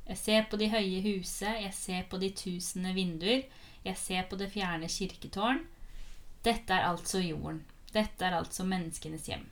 Jeg 0.08 0.17
ser 0.17 0.47
på 0.49 0.58
de 0.62 0.69
høye 0.71 1.01
huset, 1.03 1.60
jeg 1.60 1.73
ser 1.75 2.08
på 2.10 2.21
de 2.21 2.32
tusende 2.32 2.95
vinduer, 2.95 3.43
jeg 3.84 3.97
ser 3.99 4.23
på 4.29 4.39
det 4.39 4.47
fjerne 4.53 4.88
kirketårn. 4.88 5.60
Dette 6.45 6.71
er 6.71 6.88
altså 6.88 7.19
jorden, 7.19 7.65
dette 7.91 8.25
er 8.25 8.38
altså 8.39 8.63
menneskenes 8.63 9.27
hjem. 9.27 9.43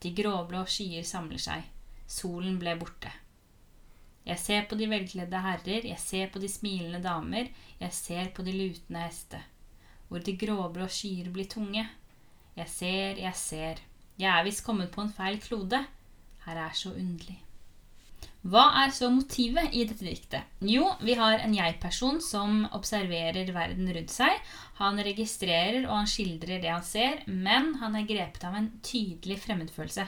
De 0.00 0.16
gråblå 0.16 0.64
skyer 0.64 1.04
samler 1.04 1.44
seg, 1.44 1.68
solen 2.08 2.56
ble 2.62 2.72
borte. 2.80 3.12
Jeg 4.26 4.42
ser 4.42 4.64
på 4.66 4.74
de 4.78 4.88
velkledde 4.90 5.38
herrer, 5.38 5.86
jeg 5.86 5.98
ser 6.02 6.30
på 6.34 6.42
de 6.42 6.48
smilende 6.50 6.98
damer, 7.04 7.52
jeg 7.78 7.94
ser 7.94 8.32
på 8.34 8.42
de 8.42 8.56
lutende 8.56 9.04
hester. 9.04 9.44
Hvor 10.08 10.22
de 10.22 10.34
gråblå 10.38 10.88
skyer 10.90 11.30
blir 11.34 11.46
tunge. 11.50 11.86
Jeg 12.56 12.68
ser, 12.72 13.22
jeg 13.22 13.34
ser. 13.38 13.82
Jeg 14.18 14.30
er 14.32 14.46
visst 14.46 14.64
kommet 14.66 14.90
på 14.90 15.04
en 15.04 15.12
feil 15.14 15.38
klode. 15.42 15.84
Her 16.46 16.62
er 16.66 16.74
så 16.74 16.90
underlig. 16.94 17.38
Hva 18.46 18.62
er 18.82 18.92
så 18.94 19.08
motivet 19.10 19.74
i 19.74 19.84
dette 19.88 20.06
diktet? 20.06 20.58
Jo, 20.62 20.92
vi 21.02 21.16
har 21.18 21.40
en 21.42 21.54
jeg-person 21.54 22.20
som 22.22 22.60
observerer 22.78 23.50
verden 23.54 23.90
rundt 23.94 24.14
seg. 24.14 24.38
Han 24.78 25.02
registrerer 25.02 25.80
og 25.84 25.94
han 25.96 26.10
skildrer 26.10 26.62
det 26.62 26.70
han 26.70 26.86
ser, 26.86 27.24
men 27.26 27.74
han 27.80 27.98
er 27.98 28.06
grepet 28.06 28.46
av 28.46 28.54
en 28.58 28.68
tydelig 28.86 29.40
fremmedfølelse. 29.46 30.06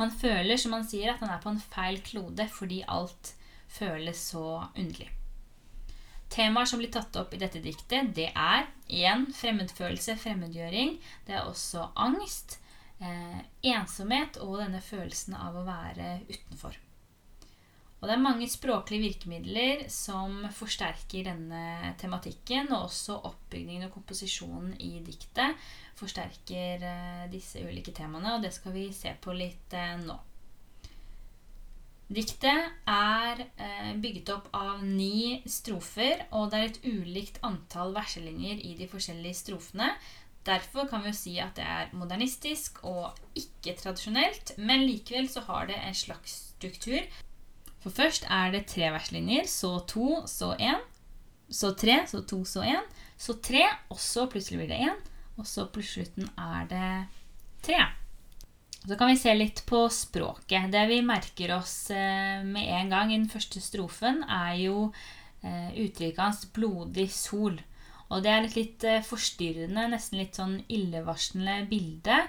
Han 0.00 0.12
føler, 0.12 0.56
som 0.60 0.76
han 0.76 0.88
sier, 0.88 1.12
at 1.12 1.20
han 1.24 1.32
er 1.32 1.42
på 1.44 1.52
en 1.52 1.60
feil 1.60 2.00
klode 2.04 2.48
fordi 2.52 2.82
alt 2.88 3.34
føles 3.76 4.20
så 4.32 4.46
underlig. 4.74 5.10
Temaer 6.32 6.66
som 6.66 6.80
blir 6.82 6.90
tatt 6.92 7.16
opp 7.20 7.34
i 7.34 7.40
dette 7.40 7.62
diktet, 7.62 8.10
det 8.16 8.32
er 8.34 8.66
igjen 8.90 9.28
fremmedfølelse, 9.34 10.16
fremmedgjøring. 10.18 10.96
Det 11.26 11.36
er 11.36 11.46
også 11.46 11.90
angst, 11.94 12.58
eh, 12.98 13.44
ensomhet 13.62 14.40
og 14.42 14.58
denne 14.64 14.82
følelsen 14.82 15.38
av 15.38 15.54
å 15.56 15.64
være 15.68 16.18
utenfor. 16.26 16.76
Og 17.96 18.10
det 18.10 18.12
er 18.12 18.22
mange 18.22 18.46
språklige 18.50 19.06
virkemidler 19.06 19.86
som 19.88 20.42
forsterker 20.52 21.24
denne 21.30 21.94
tematikken, 21.98 22.68
og 22.74 22.90
også 22.90 23.16
oppbyggingen 23.24 23.88
og 23.88 23.94
komposisjonen 23.94 24.74
i 24.84 24.98
diktet 25.06 25.56
forsterker 25.96 26.84
eh, 26.84 27.24
disse 27.32 27.62
ulike 27.64 27.94
temaene, 27.96 28.36
og 28.36 28.44
det 28.44 28.52
skal 28.54 28.74
vi 28.76 28.90
se 28.94 29.14
på 29.22 29.34
litt 29.36 29.72
eh, 29.72 29.96
nå. 30.02 30.18
Diktet 32.06 32.70
er 32.86 33.40
eh, 33.58 33.94
bygget 33.98 34.30
opp 34.30 34.46
av 34.54 34.84
ni 34.86 35.42
strofer, 35.50 36.22
og 36.30 36.52
det 36.52 36.58
er 36.58 36.68
et 36.68 36.84
ulikt 36.86 37.40
antall 37.46 37.96
verselinjer 37.96 38.62
i 38.62 38.76
de 38.78 38.86
forskjellige 38.90 39.40
strofene. 39.40 39.90
Derfor 40.46 40.86
kan 40.86 41.02
vi 41.02 41.10
jo 41.10 41.18
si 41.18 41.34
at 41.42 41.56
det 41.58 41.66
er 41.66 41.90
modernistisk 41.98 42.78
og 42.86 43.18
ikke 43.34 43.74
tradisjonelt, 43.80 44.54
men 44.58 44.86
likevel 44.86 45.26
så 45.30 45.42
har 45.48 45.66
det 45.66 45.80
en 45.82 45.98
slags 45.98 46.36
struktur. 46.52 47.02
For 47.82 47.90
først 47.90 48.28
er 48.30 48.54
det 48.54 48.68
tre 48.70 48.92
verslinjer, 48.94 49.50
så 49.50 49.80
to, 49.90 50.22
så 50.30 50.54
én. 50.62 50.78
Så 51.50 51.74
tre, 51.78 52.00
så 52.06 52.22
to, 52.22 52.44
så 52.46 52.62
én. 52.62 52.86
Så 53.18 53.34
tre, 53.42 53.66
og 53.90 53.98
så 54.02 54.28
plutselig 54.30 54.62
blir 54.62 54.70
det 54.70 54.80
én. 54.86 54.98
Og 55.36 55.46
så 55.46 55.66
på 55.66 55.82
slutten 55.82 56.30
er 56.38 56.70
det 56.70 56.90
tre. 57.66 57.82
Så 58.86 58.96
kan 58.96 59.08
vi 59.08 59.16
se 59.18 59.32
litt 59.34 59.64
på 59.66 59.88
språket. 59.90 60.68
Det 60.70 60.84
vi 60.86 61.00
merker 61.02 61.56
oss 61.56 61.90
eh, 61.90 62.42
med 62.46 62.68
en 62.70 62.90
gang 62.90 63.12
i 63.12 63.16
den 63.18 63.30
første 63.30 63.58
strofen, 63.58 64.20
er 64.30 64.52
jo 64.60 64.92
eh, 65.42 65.72
uttrykket 65.74 66.20
hans 66.22 66.44
'blodig 66.54 67.08
sol'. 67.10 67.58
Og 68.14 68.22
det 68.22 68.30
er 68.30 68.46
et 68.46 68.54
litt 68.54 68.84
eh, 68.86 69.02
forstyrrende, 69.02 69.88
nesten 69.90 70.20
litt 70.20 70.38
sånn 70.38 70.60
illevarslende 70.70 71.64
bilde. 71.70 72.20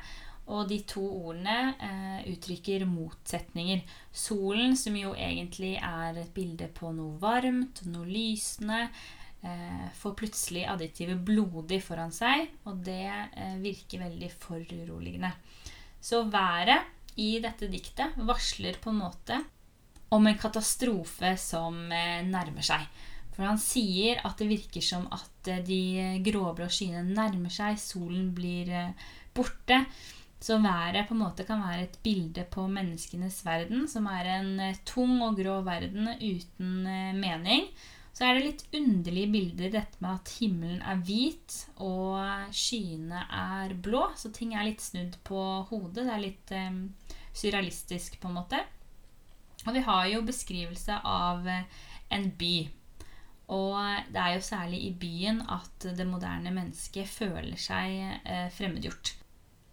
Og 0.47 0.65
de 0.71 0.79
to 0.89 1.03
ordene 1.27 1.75
eh, 1.77 2.25
uttrykker 2.31 2.87
motsetninger. 2.89 3.83
Solen, 4.09 4.73
som 4.79 4.97
jo 4.97 5.13
egentlig 5.13 5.75
er 5.77 6.17
et 6.17 6.33
bilde 6.33 6.71
på 6.73 6.89
noe 6.95 7.19
varmt, 7.21 7.83
noe 7.85 8.09
lysende, 8.09 8.87
eh, 9.45 9.85
får 10.01 10.17
plutselig 10.23 10.65
adjektivet 10.73 11.21
'blodig' 11.21 11.83
foran 11.85 12.15
seg, 12.15 12.49
og 12.65 12.81
det 12.87 13.05
eh, 13.13 13.61
virker 13.61 14.07
veldig 14.07 14.33
foruroligende. 14.41 15.35
Så 16.07 16.23
været 16.31 17.19
i 17.19 17.37
dette 17.43 17.67
diktet 17.67 18.15
varsler 18.23 18.77
på 18.79 18.93
en 18.93 19.01
måte 19.01 19.37
om 20.15 20.27
en 20.27 20.37
katastrofe 20.39 21.33
som 21.41 21.79
eh, 21.91 22.21
nærmer 22.23 22.63
seg. 22.63 22.85
For 23.35 23.43
han 23.43 23.59
sier 23.59 24.21
at 24.25 24.39
det 24.39 24.47
virker 24.49 24.85
som 24.85 25.07
at 25.11 25.49
eh, 25.51 25.63
de 25.67 26.21
gråblå 26.23 26.69
skyene 26.71 27.03
nærmer 27.09 27.51
seg, 27.51 27.75
solen 27.81 28.31
blir 28.37 28.71
eh, 28.71 29.09
borte. 29.35 29.81
Så 30.39 30.59
været 30.61 31.09
på 31.09 31.15
en 31.15 31.23
måte 31.25 31.43
kan 31.47 31.63
være 31.65 31.87
et 31.87 31.99
bilde 32.05 32.45
på 32.53 32.67
menneskenes 32.69 33.41
verden, 33.43 33.87
som 33.89 34.05
er 34.11 34.29
en 34.37 34.51
tung 34.85 35.17
og 35.25 35.35
grå 35.39 35.59
verden 35.65 36.11
uten 36.21 36.85
mening. 37.17 37.65
Så 38.17 38.25
er 38.25 38.33
det 38.33 38.45
litt 38.47 38.63
underlige 38.73 39.29
bilder, 39.29 39.67
dette 39.75 39.99
med 40.01 40.15
at 40.15 40.31
himmelen 40.39 40.79
er 40.81 41.01
hvit 41.05 41.57
og 41.85 42.49
skyene 42.49 43.19
er 43.29 43.75
blå. 43.77 44.07
Så 44.17 44.31
ting 44.33 44.55
er 44.55 44.65
litt 44.65 44.81
snudd 44.81 45.19
på 45.27 45.41
hodet. 45.69 46.07
Det 46.07 46.15
er 46.15 46.23
litt 46.23 46.53
um, 46.57 46.79
surrealistisk, 47.37 48.17
på 48.17 48.31
en 48.31 48.39
måte. 48.39 48.63
Og 49.67 49.75
vi 49.75 49.85
har 49.85 50.07
jo 50.09 50.23
beskrivelse 50.25 50.97
av 51.05 51.45
eh, 51.45 51.85
en 52.17 52.25
by. 52.39 52.55
Og 53.53 53.77
det 54.09 54.23
er 54.23 54.33
jo 54.33 54.47
særlig 54.49 54.81
i 54.87 54.91
byen 54.97 55.43
at 55.53 55.87
det 55.99 56.09
moderne 56.09 56.51
mennesket 56.55 57.09
føler 57.09 57.57
seg 57.61 58.01
eh, 58.25 58.47
fremmedgjort. 58.57 59.13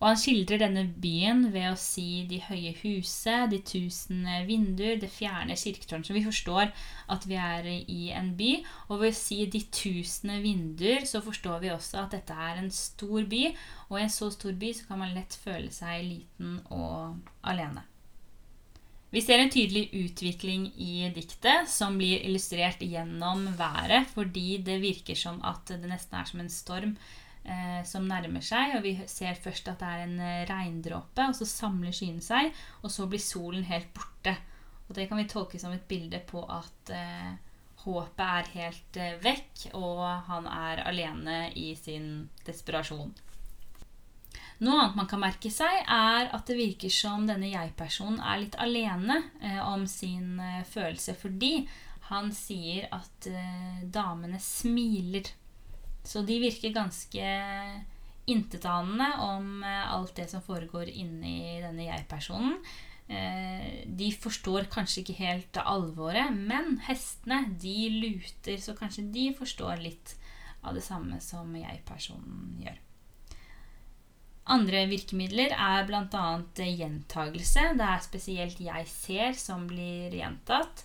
Og 0.04 0.10
han 0.10 0.18
skildrer 0.20 0.60
denne 0.60 0.82
byen 1.00 1.46
ved 1.54 1.70
å 1.70 1.78
si 1.80 2.26
de 2.28 2.36
høye 2.44 2.74
huset, 2.82 3.46
de 3.48 3.62
tusen 3.64 4.26
vinduer, 4.44 4.98
det 5.00 5.08
fjerne 5.08 5.56
kirketårnet. 5.56 6.10
Så 6.10 6.12
vi 6.12 6.26
forstår 6.26 6.74
at 7.14 7.24
vi 7.24 7.38
er 7.40 7.70
i 7.72 8.10
en 8.12 8.34
by. 8.36 8.50
Og 8.90 9.00
ved 9.00 9.14
å 9.14 9.16
si 9.16 9.38
de 9.48 9.62
tusende 9.72 10.36
vinduer, 10.44 11.08
så 11.08 11.24
forstår 11.24 11.64
vi 11.64 11.72
også 11.72 12.02
at 12.02 12.18
dette 12.18 12.36
er 12.36 12.60
en 12.60 12.68
stor 12.68 13.24
by. 13.32 13.46
Og 13.88 13.96
i 13.96 14.04
en 14.04 14.12
så 14.12 14.28
stor 14.34 14.52
by 14.60 14.74
så 14.76 14.84
kan 14.90 15.00
man 15.06 15.16
lett 15.16 15.40
føle 15.40 15.72
seg 15.72 16.04
liten 16.04 16.60
og 16.68 17.24
alene. 17.40 17.88
Vi 19.14 19.24
ser 19.24 19.40
en 19.40 19.56
tydelig 19.56 19.88
utvikling 19.94 20.68
i 20.76 21.08
diktet, 21.16 21.70
som 21.70 21.96
blir 21.96 22.20
illustrert 22.26 22.84
gjennom 22.84 23.46
været, 23.56 24.10
fordi 24.12 24.58
det 24.66 24.82
virker 24.84 25.16
som 25.16 25.40
at 25.46 25.70
det 25.70 25.88
nesten 25.88 26.18
er 26.18 26.28
som 26.28 26.44
en 26.44 26.50
storm 26.52 26.96
eh, 27.44 27.80
som 27.86 28.08
nærmer 28.08 28.44
seg. 28.44 28.78
Og 28.78 28.84
vi 28.86 28.96
ser 29.10 29.38
først 29.40 29.70
at 29.72 29.82
det 29.82 29.90
er 29.90 30.04
en 30.06 30.18
eh, 30.20 30.44
regndråpe, 30.50 31.28
og 31.28 31.36
så 31.38 31.48
samler 31.48 31.94
skyene 31.94 32.24
seg, 32.24 32.52
og 32.82 32.92
så 32.92 33.08
blir 33.10 33.22
solen 33.22 33.66
helt 33.68 33.92
borte. 33.96 34.36
Og 34.88 34.96
det 34.96 35.08
kan 35.08 35.20
vi 35.20 35.28
tolke 35.30 35.60
som 35.60 35.72
et 35.72 35.86
bilde 35.88 36.20
på 36.28 36.44
at 36.44 36.94
eh, 36.94 37.34
håpet 37.84 38.24
er 38.24 38.50
helt 38.56 38.98
eh, 39.00 39.20
vekk, 39.24 39.68
og 39.76 40.02
han 40.28 40.48
er 40.50 40.84
alene 40.88 41.38
i 41.56 41.72
sin 41.78 42.28
desperasjon. 42.46 43.14
Noe 44.62 44.80
annet 44.80 44.98
man 44.98 45.08
kan 45.10 45.22
merke 45.22 45.50
seg, 45.50 45.80
er 45.90 46.28
at 46.34 46.46
det 46.46 46.56
virker 46.58 46.92
som 46.92 47.24
denne 47.26 47.50
jeg-personen 47.50 48.20
er 48.22 48.44
litt 48.44 48.58
alene 48.62 49.18
eh, 49.42 49.60
om 49.66 49.86
sin 49.90 50.38
eh, 50.38 50.62
følelse, 50.68 51.16
fordi 51.18 51.56
han 52.10 52.30
sier 52.36 52.86
at 52.94 53.28
eh, 53.30 53.82
damene 53.90 54.38
smiler 54.42 55.32
så 56.04 56.22
de 56.22 56.38
virker 56.42 56.74
ganske 56.74 57.28
intetanende 58.30 59.10
om 59.24 59.62
eh, 59.64 59.92
alt 59.92 60.14
det 60.16 60.28
som 60.30 60.44
foregår 60.44 60.88
inni 60.88 61.60
denne 61.62 61.88
jeg-personen. 61.88 62.58
Eh, 63.08 63.84
de 63.86 64.08
forstår 64.16 64.70
kanskje 64.72 65.02
ikke 65.02 65.18
helt 65.18 65.60
alvoret, 65.60 66.32
men 66.32 66.78
hestene 66.86 67.42
de 67.60 67.76
luter, 67.92 68.60
så 68.60 68.76
kanskje 68.76 69.08
de 69.12 69.28
forstår 69.36 69.82
litt 69.84 70.16
av 70.64 70.76
det 70.76 70.84
samme 70.84 71.20
som 71.20 71.52
jeg-personen 71.58 72.56
gjør. 72.64 72.80
Andre 74.54 74.82
virkemidler 74.90 75.54
er 75.56 75.86
bl.a. 75.88 76.24
gjentagelse. 76.60 77.70
Det 77.78 77.86
er 77.88 78.02
spesielt 78.04 78.58
'jeg 78.60 78.88
ser' 78.88 79.38
som 79.40 79.66
blir 79.66 80.12
gjentatt. 80.12 80.84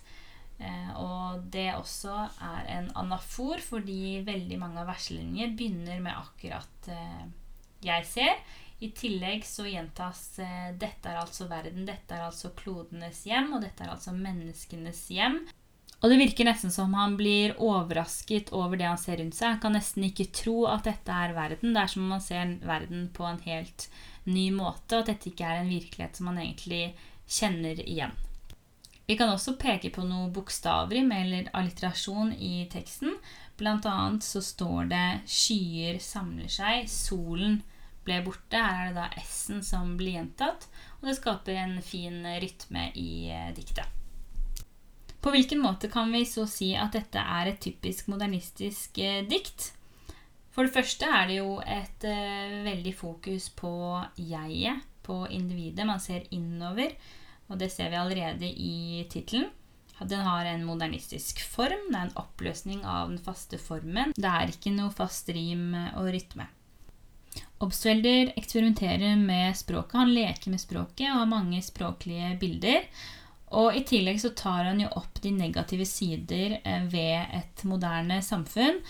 Eh, 0.60 0.90
og 1.00 1.44
det 1.52 1.70
også 1.72 2.14
er 2.44 2.66
en 2.76 2.90
anafor, 3.00 3.62
fordi 3.64 4.20
veldig 4.26 4.58
mange 4.60 4.82
av 4.82 4.90
verselinjer 4.92 5.54
begynner 5.56 6.02
med 6.04 6.16
akkurat 6.16 6.90
eh, 6.92 7.22
'jeg 7.80 8.04
ser'. 8.04 8.42
I 8.80 8.90
tillegg 8.96 9.44
så 9.44 9.64
gjentas 9.68 10.38
eh, 10.38 10.72
'dette 10.76 11.08
er 11.08 11.20
altså 11.20 11.48
verden', 11.48 11.86
'dette 11.86 12.14
er 12.14 12.26
altså 12.26 12.52
klodenes 12.56 13.24
hjem', 13.24 13.54
og 13.54 13.62
'dette 13.62 13.84
er 13.84 13.94
altså 13.94 14.12
menneskenes 14.12 15.08
hjem'. 15.08 15.48
Og 16.00 16.08
det 16.08 16.16
virker 16.16 16.48
nesten 16.48 16.72
som 16.72 16.94
han 16.96 17.16
blir 17.16 17.52
overrasket 17.60 18.54
over 18.56 18.76
det 18.80 18.88
han 18.88 19.00
ser 19.00 19.20
rundt 19.20 19.36
seg. 19.36 19.52
Han 19.52 19.60
kan 19.60 19.76
nesten 19.76 20.06
ikke 20.06 20.30
tro 20.32 20.64
at 20.64 20.86
dette 20.88 21.12
er 21.12 21.36
verden. 21.36 21.74
Det 21.74 21.82
er 21.82 21.92
som 21.92 22.06
om 22.06 22.14
man 22.16 22.24
ser 22.24 22.56
verden 22.64 23.10
på 23.12 23.26
en 23.28 23.40
helt 23.44 23.88
ny 24.24 24.48
måte, 24.50 24.96
og 24.96 25.02
at 25.02 25.12
dette 25.12 25.28
ikke 25.28 25.44
er 25.44 25.60
en 25.60 25.68
virkelighet 25.68 26.16
som 26.16 26.30
man 26.30 26.40
egentlig 26.40 26.94
kjenner 27.28 27.84
igjen. 27.84 28.16
Vi 29.10 29.16
kan 29.18 29.32
også 29.32 29.56
peke 29.58 29.88
på 29.90 30.04
noe 30.06 30.28
bokstavrim 30.30 31.08
eller 31.10 31.48
alliterasjon 31.58 32.28
i 32.30 32.68
teksten. 32.70 33.16
Blant 33.58 33.88
annet 33.90 34.22
så 34.22 34.38
står 34.38 34.84
det 34.92 35.06
'skyer 35.26 35.98
samler 35.98 36.46
seg', 36.46 36.86
'solen 36.86 37.56
ble 38.06 38.20
borte'. 38.22 38.54
Her 38.54 38.84
er 38.84 38.92
det 38.92 39.00
da 39.00 39.08
S-en 39.24 39.64
som 39.66 39.96
blir 39.98 40.14
gjentatt, 40.14 40.68
og 41.00 41.08
det 41.10 41.16
skaper 41.18 41.58
en 41.58 41.82
fin 41.82 42.22
rytme 42.22 42.86
i 42.94 43.10
eh, 43.34 43.50
diktet. 43.56 43.90
På 45.20 45.34
hvilken 45.34 45.58
måte 45.58 45.90
kan 45.90 46.14
vi 46.14 46.22
så 46.24 46.46
si 46.46 46.76
at 46.78 46.94
dette 46.94 47.18
er 47.18 47.50
et 47.50 47.60
typisk 47.60 48.06
modernistisk 48.14 49.02
eh, 49.02 49.24
dikt? 49.26 49.72
For 50.54 50.62
det 50.62 50.76
første 50.78 51.10
er 51.10 51.26
det 51.26 51.42
jo 51.42 51.58
et 51.66 52.06
eh, 52.06 52.60
veldig 52.62 52.94
fokus 52.94 53.50
på 53.50 53.74
jeget, 54.14 54.86
på 55.02 55.26
individet. 55.26 55.82
Man 55.86 55.98
ser 55.98 56.30
innover. 56.30 56.94
Og 57.50 57.58
det 57.58 57.70
ser 57.74 57.90
vi 57.90 57.98
allerede 57.98 58.46
i 58.46 59.04
tittelen. 59.10 59.50
Den 60.00 60.22
har 60.24 60.46
en 60.48 60.64
modernistisk 60.64 61.42
form. 61.44 61.90
Det 61.90 61.98
er 61.98 62.06
en 62.06 62.16
oppløsning 62.22 62.84
av 62.88 63.10
den 63.10 63.20
faste 63.20 63.58
formen. 63.60 64.14
Det 64.16 64.30
er 64.30 64.54
ikke 64.54 64.72
noe 64.72 64.94
fast 64.96 65.28
rim 65.34 65.74
og 65.76 66.08
rytme. 66.14 66.46
Obstfelder 67.60 68.32
eksperimenterer 68.40 69.18
med 69.20 69.56
språket. 69.58 69.98
Han 70.00 70.14
leker 70.14 70.54
med 70.54 70.62
språket 70.62 71.10
og 71.10 71.18
har 71.18 71.28
mange 71.34 71.60
språklige 71.62 72.32
bilder. 72.40 72.86
Og 73.60 73.76
i 73.76 73.82
tillegg 73.84 74.22
så 74.22 74.30
tar 74.38 74.70
han 74.70 74.80
jo 74.80 74.88
opp 74.96 75.20
de 75.20 75.34
negative 75.34 75.84
sider 75.88 76.56
eh, 76.62 76.84
ved 76.88 77.34
et 77.36 77.64
moderne 77.68 78.20
samfunn. 78.24 78.80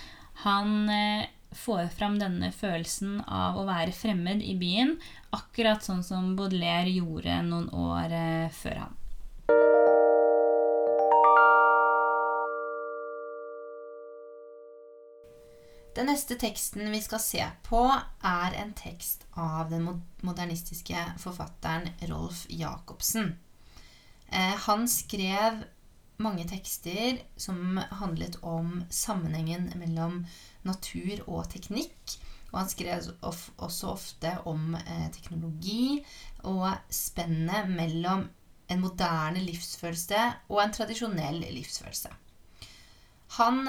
Han 0.44 0.88
eh, 0.92 1.26
får 1.52 1.88
fram 1.96 2.18
denne 2.20 2.52
følelsen 2.54 3.20
av 3.26 3.58
å 3.58 3.66
være 3.68 3.94
fremmed 3.96 4.42
i 4.42 4.54
byen, 4.58 4.96
akkurat 5.34 5.84
sånn 5.84 6.04
som 6.06 6.34
Baudelaire 6.38 6.92
gjorde 6.94 7.42
noen 7.46 7.68
år 7.74 8.14
eh, 8.14 8.48
før 8.54 8.84
han. 8.84 8.96
Den 15.94 16.06
neste 16.06 16.36
teksten 16.38 16.86
vi 16.92 17.00
skal 17.02 17.20
se 17.20 17.42
på, 17.66 17.82
er 18.22 18.54
en 18.62 18.70
tekst 18.78 19.26
av 19.34 19.72
den 19.72 19.88
modernistiske 20.22 21.02
forfatteren 21.18 21.90
Rolf 22.08 22.46
Jacobsen. 22.48 23.34
Eh, 24.30 24.54
han 24.66 24.86
skrev 24.88 25.64
mange 26.20 26.46
tekster 26.48 27.18
som 27.36 27.80
handlet 27.90 28.38
om 28.46 28.84
sammenhengen 28.90 29.72
mellom 29.80 30.22
natur 30.66 31.22
og 31.26 31.48
teknikk. 31.52 32.16
Og 32.50 32.58
han 32.62 32.70
skrev 32.70 33.12
også 33.22 33.92
ofte 33.92 34.32
om 34.50 34.74
eh, 34.74 35.06
teknologi 35.14 36.00
og 36.50 36.72
spennet 36.90 37.70
mellom 37.70 38.26
en 38.70 38.82
moderne 38.82 39.42
livsfølelse 39.42 40.24
og 40.48 40.58
en 40.64 40.74
tradisjonell 40.74 41.44
livsfølelse. 41.54 42.10
Han 43.38 43.68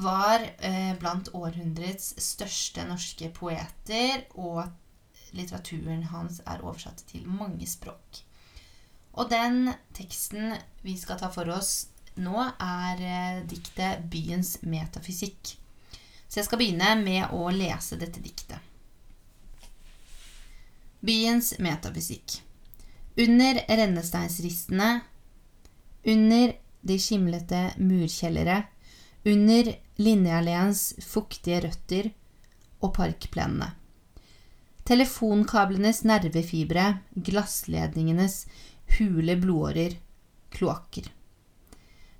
var 0.00 0.46
eh, 0.64 0.94
blant 1.00 1.28
århundrets 1.36 2.14
største 2.24 2.86
norske 2.88 3.28
poeter, 3.36 4.24
og 4.40 4.64
litteraturen 5.36 6.06
hans 6.10 6.40
er 6.46 6.64
oversatt 6.64 7.04
til 7.10 7.28
mange 7.28 7.68
språk. 7.68 8.22
Og 9.20 9.28
den 9.30 9.72
teksten 9.96 10.54
vi 10.86 10.96
skal 10.96 11.20
ta 11.20 11.28
for 11.34 11.50
oss 11.52 11.90
nå, 12.20 12.36
er 12.60 13.00
eh, 13.04 13.42
diktet 13.48 14.08
'Byens 14.10 14.58
metafysikk'. 14.64 15.59
Så 16.30 16.38
jeg 16.38 16.46
skal 16.46 16.60
begynne 16.60 16.94
med 17.02 17.32
å 17.34 17.50
lese 17.50 17.98
dette 17.98 18.22
diktet. 18.22 18.58
Byens 21.02 21.56
metafysikk. 21.58 22.36
Under 23.18 23.58
rennesteinsristene, 23.66 24.90
under 26.06 26.52
de 26.86 26.96
skimlete 27.02 27.64
murkjellere, 27.82 28.62
under 29.26 29.74
linjealleens 30.00 30.84
fuktige 31.04 31.64
røtter 31.66 32.12
og 32.80 32.94
parkplenene. 32.96 33.72
Telefonkablenes 34.88 36.04
nervefibre, 36.08 36.86
glassledningenes 37.14 38.44
hule 38.96 39.36
blodårer, 39.38 39.98
kloakker. 40.54 41.10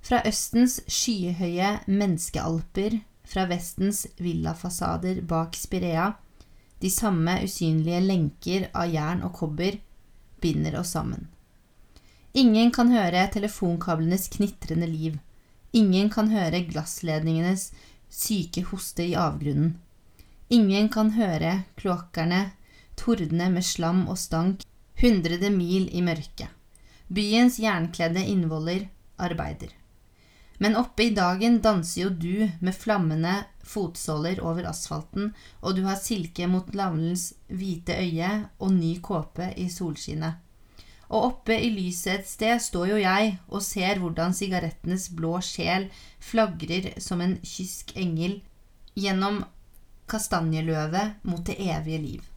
Fra 0.05 0.21
østens 0.29 0.79
skyhøye 0.89 1.73
menneskealper 1.89 3.01
fra 3.31 3.47
Vestens 3.47 4.07
villafasader 4.19 5.23
bak 5.23 5.57
Spirea, 5.57 6.13
de 6.81 6.91
samme 6.91 7.37
usynlige 7.45 8.01
lenker 8.01 8.69
av 8.75 8.91
jern 8.91 9.23
og 9.27 9.35
kobber, 9.39 9.79
binder 10.41 10.79
oss 10.81 10.95
sammen. 10.97 11.29
Ingen 12.33 12.71
kan 12.75 12.91
høre 12.95 13.27
telefonkablenes 13.35 14.29
knitrende 14.35 14.87
liv. 14.87 15.19
Ingen 15.73 16.11
kan 16.11 16.31
høre 16.31 16.63
glassledningenes 16.67 17.71
syke 18.11 18.65
hoste 18.71 19.07
i 19.07 19.17
avgrunnen. 19.19 19.77
Ingen 20.51 20.89
kan 20.91 21.13
høre 21.15 21.61
kloakkerne 21.79 22.51
tordne 22.99 23.51
med 23.53 23.67
slam 23.67 24.07
og 24.11 24.19
stank, 24.19 24.65
hundrede 25.01 25.51
mil 25.55 25.89
i 25.95 26.03
mørket. 26.05 26.49
Byens 27.11 27.59
jernkledde 27.63 28.23
innvoller 28.33 28.89
arbeider. 29.19 29.71
Men 30.61 30.77
oppe 30.77 31.07
i 31.07 31.15
dagen 31.17 31.61
danser 31.65 32.03
jo 32.03 32.11
du 32.13 32.51
med 32.61 32.77
flammende 32.77 33.33
fotsåler 33.65 34.43
over 34.45 34.67
asfalten, 34.69 35.31
og 35.65 35.79
du 35.79 35.87
har 35.87 35.97
silke 35.97 36.45
mot 36.53 36.69
lavnens 36.77 37.31
hvite 37.49 37.97
øye 37.97 38.33
og 38.59 38.75
ny 38.75 38.99
kåpe 39.01 39.55
i 39.57 39.71
solskinnet. 39.73 40.37
Og 41.11 41.25
oppe 41.31 41.57
i 41.57 41.71
lyset 41.73 42.21
et 42.21 42.29
sted 42.29 42.61
står 42.63 42.93
jo 42.93 42.99
jeg 43.01 43.33
og 43.49 43.65
ser 43.65 44.03
hvordan 44.03 44.37
sigarettenes 44.37 45.09
blå 45.17 45.39
sjel 45.43 45.89
flagrer 46.23 46.93
som 47.03 47.25
en 47.25 47.39
kysk 47.41 47.97
engel 47.99 48.37
gjennom 48.95 49.41
kastanjeløvet 50.11 51.25
mot 51.25 51.43
det 51.47 51.57
evige 51.57 52.03
liv. 52.05 52.29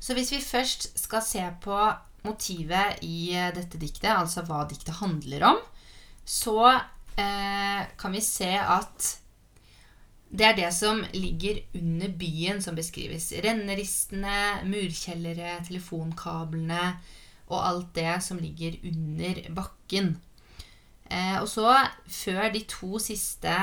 Så 0.00 0.14
hvis 0.16 0.30
vi 0.32 0.40
først 0.40 0.92
skal 0.96 1.26
se 1.26 1.42
på 1.60 1.76
motivet 2.24 3.02
i 3.04 3.34
dette 3.56 3.80
diktet, 3.80 4.14
altså 4.14 4.46
hva 4.46 4.62
diktet 4.70 5.02
handler 5.02 5.50
om, 5.50 5.60
så 6.24 6.60
eh, 6.70 7.82
kan 7.98 8.14
vi 8.14 8.22
se 8.24 8.52
at 8.58 9.16
det 10.30 10.46
er 10.46 10.54
det 10.54 10.68
som 10.74 11.02
ligger 11.12 11.58
under 11.74 12.12
byen 12.14 12.60
som 12.62 12.76
beskrives. 12.78 13.32
Renneristene, 13.42 14.62
murkjellere, 14.62 15.56
telefonkablene 15.66 16.84
og 17.50 17.58
alt 17.58 17.94
det 17.96 18.14
som 18.22 18.38
ligger 18.38 18.78
under 18.86 19.42
bakken. 19.56 20.12
Eh, 21.10 21.36
og 21.40 21.48
så, 21.50 21.74
før 22.06 22.52
de 22.54 22.62
to 22.70 23.00
siste 23.02 23.56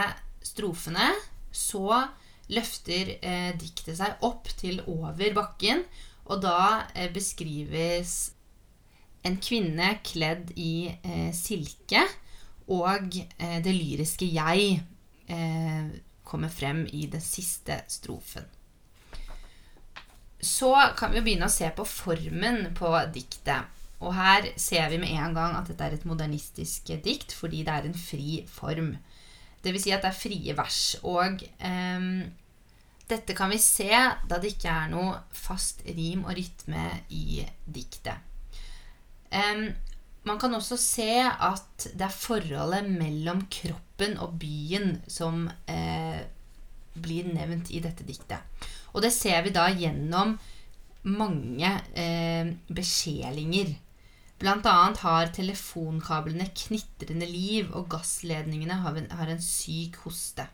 strofene, 0.44 1.14
så 1.56 2.04
løfter 2.52 3.16
eh, 3.22 3.54
diktet 3.60 3.98
seg 4.00 4.24
opp 4.28 4.52
til 4.60 4.82
over 4.92 5.32
bakken, 5.36 5.86
og 6.28 6.44
da 6.44 6.88
eh, 6.94 7.08
beskrives 7.14 8.34
en 9.28 9.40
kvinne 9.44 9.98
kledd 10.08 10.52
i 10.60 10.92
eh, 10.92 11.32
silke, 11.36 12.04
og 12.68 13.16
eh, 13.38 13.58
det 13.64 13.74
lyriske 13.74 14.28
jeg 14.28 14.82
eh, 15.32 15.90
kommer 16.28 16.52
frem 16.52 16.84
i 16.92 17.06
den 17.12 17.24
siste 17.24 17.80
strofen. 17.88 18.48
Så 20.44 20.74
kan 20.98 21.16
vi 21.16 21.24
begynne 21.24 21.48
å 21.48 21.54
se 21.54 21.70
på 21.74 21.86
formen 21.88 22.74
på 22.78 22.92
diktet. 23.14 23.74
Og 24.04 24.14
her 24.14 24.52
ser 24.62 24.92
vi 24.92 25.00
med 25.02 25.16
en 25.18 25.34
gang 25.34 25.56
at 25.58 25.72
dette 25.72 25.86
er 25.86 25.96
et 25.96 26.06
modernistisk 26.06 26.92
dikt 27.04 27.34
fordi 27.34 27.64
det 27.66 27.74
er 27.74 27.88
en 27.88 27.98
fri 27.98 28.44
form. 28.52 28.94
Vil 29.66 29.80
si 29.82 29.92
at 29.92 30.04
det 30.06 30.12
er 30.14 30.20
frie 30.20 30.54
vers. 30.56 30.82
Og 31.08 31.42
eh, 31.44 32.06
dette 33.08 33.36
kan 33.36 33.52
vi 33.52 33.60
se 33.64 33.90
da 33.90 34.38
det 34.38 34.54
ikke 34.54 34.76
er 34.84 34.92
noe 34.92 35.18
fast 35.36 35.82
rim 35.88 36.28
og 36.28 36.36
rytme 36.38 36.86
i 37.16 37.42
diktet. 37.66 38.20
Eh, 39.32 39.66
man 40.28 40.40
kan 40.42 40.54
også 40.58 40.78
se 40.80 41.12
at 41.24 41.88
det 41.96 42.06
er 42.08 42.14
forholdet 42.14 42.90
mellom 42.90 43.46
kroppen 43.52 44.18
og 44.24 44.36
byen 44.42 44.98
som 45.08 45.46
eh, 45.70 46.20
blir 46.98 47.30
nevnt 47.32 47.72
i 47.72 47.82
dette 47.84 48.06
diktet. 48.08 48.44
Og 48.94 49.04
det 49.06 49.14
ser 49.16 49.44
vi 49.46 49.54
da 49.56 49.68
gjennom 49.72 50.36
mange 51.08 51.72
eh, 51.96 52.50
beskjelinger. 52.68 53.76
Blant 54.38 54.68
annet 54.70 55.02
har 55.02 55.32
telefonkablene 55.34 56.50
knitrende 56.54 57.26
liv, 57.30 57.72
og 57.74 57.88
gassledningene 57.90 58.82
har 58.84 59.00
en, 59.00 59.10
har 59.18 59.32
en 59.34 59.42
syk 59.42 59.98
hoste. 60.04 60.46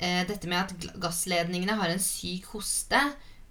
Eh, 0.00 0.22
dette 0.28 0.48
med 0.48 0.60
at 0.60 1.00
gassledningene 1.00 1.76
har 1.80 1.92
en 1.92 2.02
syk 2.02 2.50
hoste, 2.52 3.00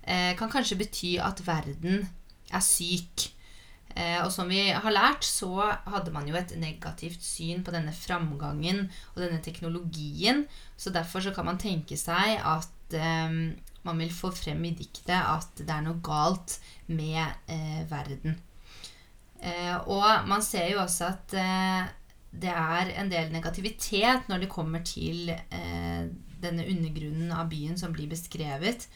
eh, 0.03 0.35
kan 0.37 0.51
kanskje 0.51 0.77
bety 0.77 1.15
at 1.21 1.41
verden 1.47 2.05
er 2.51 2.65
syk. 2.65 3.29
Eh, 3.95 4.19
og 4.23 4.29
som 4.33 4.49
vi 4.51 4.67
har 4.69 4.93
lært, 4.93 5.25
så 5.25 5.71
hadde 5.89 6.13
man 6.13 6.27
jo 6.29 6.37
et 6.37 6.53
negativt 6.61 7.23
syn 7.25 7.63
på 7.65 7.73
denne 7.73 7.93
framgangen 7.95 8.85
og 9.15 9.23
denne 9.23 9.41
teknologien. 9.45 10.45
Så 10.77 10.93
derfor 10.93 11.25
så 11.25 11.33
kan 11.35 11.49
man 11.49 11.61
tenke 11.61 11.97
seg 11.99 12.37
at 12.37 12.97
eh, 12.97 13.39
man 13.87 14.03
vil 14.03 14.13
få 14.13 14.31
frem 14.35 14.61
i 14.67 14.75
diktet 14.77 15.17
at 15.17 15.61
det 15.61 15.71
er 15.73 15.85
noe 15.85 16.01
galt 16.05 16.59
med 16.91 17.23
eh, 17.49 17.83
verden. 17.89 18.37
Eh, 19.39 19.75
og 19.87 20.27
man 20.27 20.43
ser 20.43 20.67
jo 20.73 20.81
også 20.83 21.09
at 21.13 21.35
eh, 21.39 21.83
det 22.29 22.51
er 22.53 22.91
en 23.01 23.09
del 23.09 23.31
negativitet 23.33 24.27
når 24.29 24.43
det 24.43 24.51
kommer 24.51 24.83
til 24.85 25.31
eh, 25.31 26.01
denne 26.39 26.65
undergrunnen 26.69 27.31
av 27.35 27.49
byen 27.51 27.79
som 27.79 27.95
blir 27.95 28.09
beskrevet. 28.11 28.87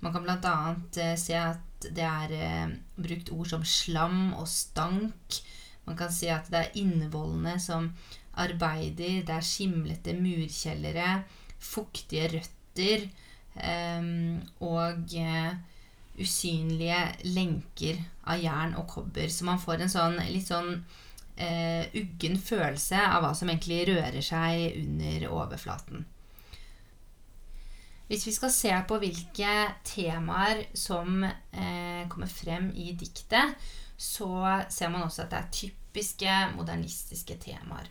Man 0.00 0.14
kan 0.14 0.24
bl.a. 0.24 0.54
Eh, 0.96 1.16
se 1.20 1.36
at 1.38 1.66
det 1.88 2.04
er 2.06 2.34
eh, 2.36 2.76
brukt 3.00 3.32
ord 3.34 3.50
som 3.52 3.64
slam 3.66 4.34
og 4.38 4.48
stank. 4.50 5.40
Man 5.86 5.98
kan 5.98 6.12
si 6.12 6.28
at 6.30 6.50
det 6.52 6.60
er 6.60 6.78
innvollene 6.80 7.56
som 7.62 7.90
arbeider. 8.40 9.22
Det 9.26 9.34
er 9.34 9.46
skimlete 9.46 10.14
murkjellere, 10.18 11.22
fuktige 11.60 12.28
røtter 12.36 13.08
eh, 13.56 14.10
og 14.60 15.16
eh, 15.18 15.52
usynlige 16.20 17.00
lenker 17.32 18.00
av 18.28 18.40
jern 18.42 18.76
og 18.80 18.88
kobber. 18.94 19.28
Så 19.32 19.48
man 19.48 19.60
får 19.62 19.84
en 19.84 19.92
sånn 19.92 20.18
litt 20.28 20.48
sånn 20.50 20.74
eh, 21.40 21.88
uggen 21.96 22.38
følelse 22.38 23.00
av 23.00 23.24
hva 23.24 23.34
som 23.36 23.50
egentlig 23.50 23.86
rører 23.90 24.24
seg 24.24 24.80
under 24.84 25.28
overflaten. 25.30 26.04
Hvis 28.10 28.24
vi 28.26 28.32
skal 28.34 28.50
se 28.50 28.70
på 28.90 28.96
hvilke 28.98 29.50
temaer 29.86 30.64
som 30.74 31.22
eh, 31.22 32.08
kommer 32.10 32.26
frem 32.26 32.72
i 32.74 32.88
diktet, 32.98 33.52
så 33.94 34.30
ser 34.66 34.90
man 34.90 35.04
også 35.06 35.22
at 35.22 35.30
det 35.30 35.38
er 35.38 35.52
typiske 35.54 36.38
modernistiske 36.56 37.36
temaer. 37.38 37.86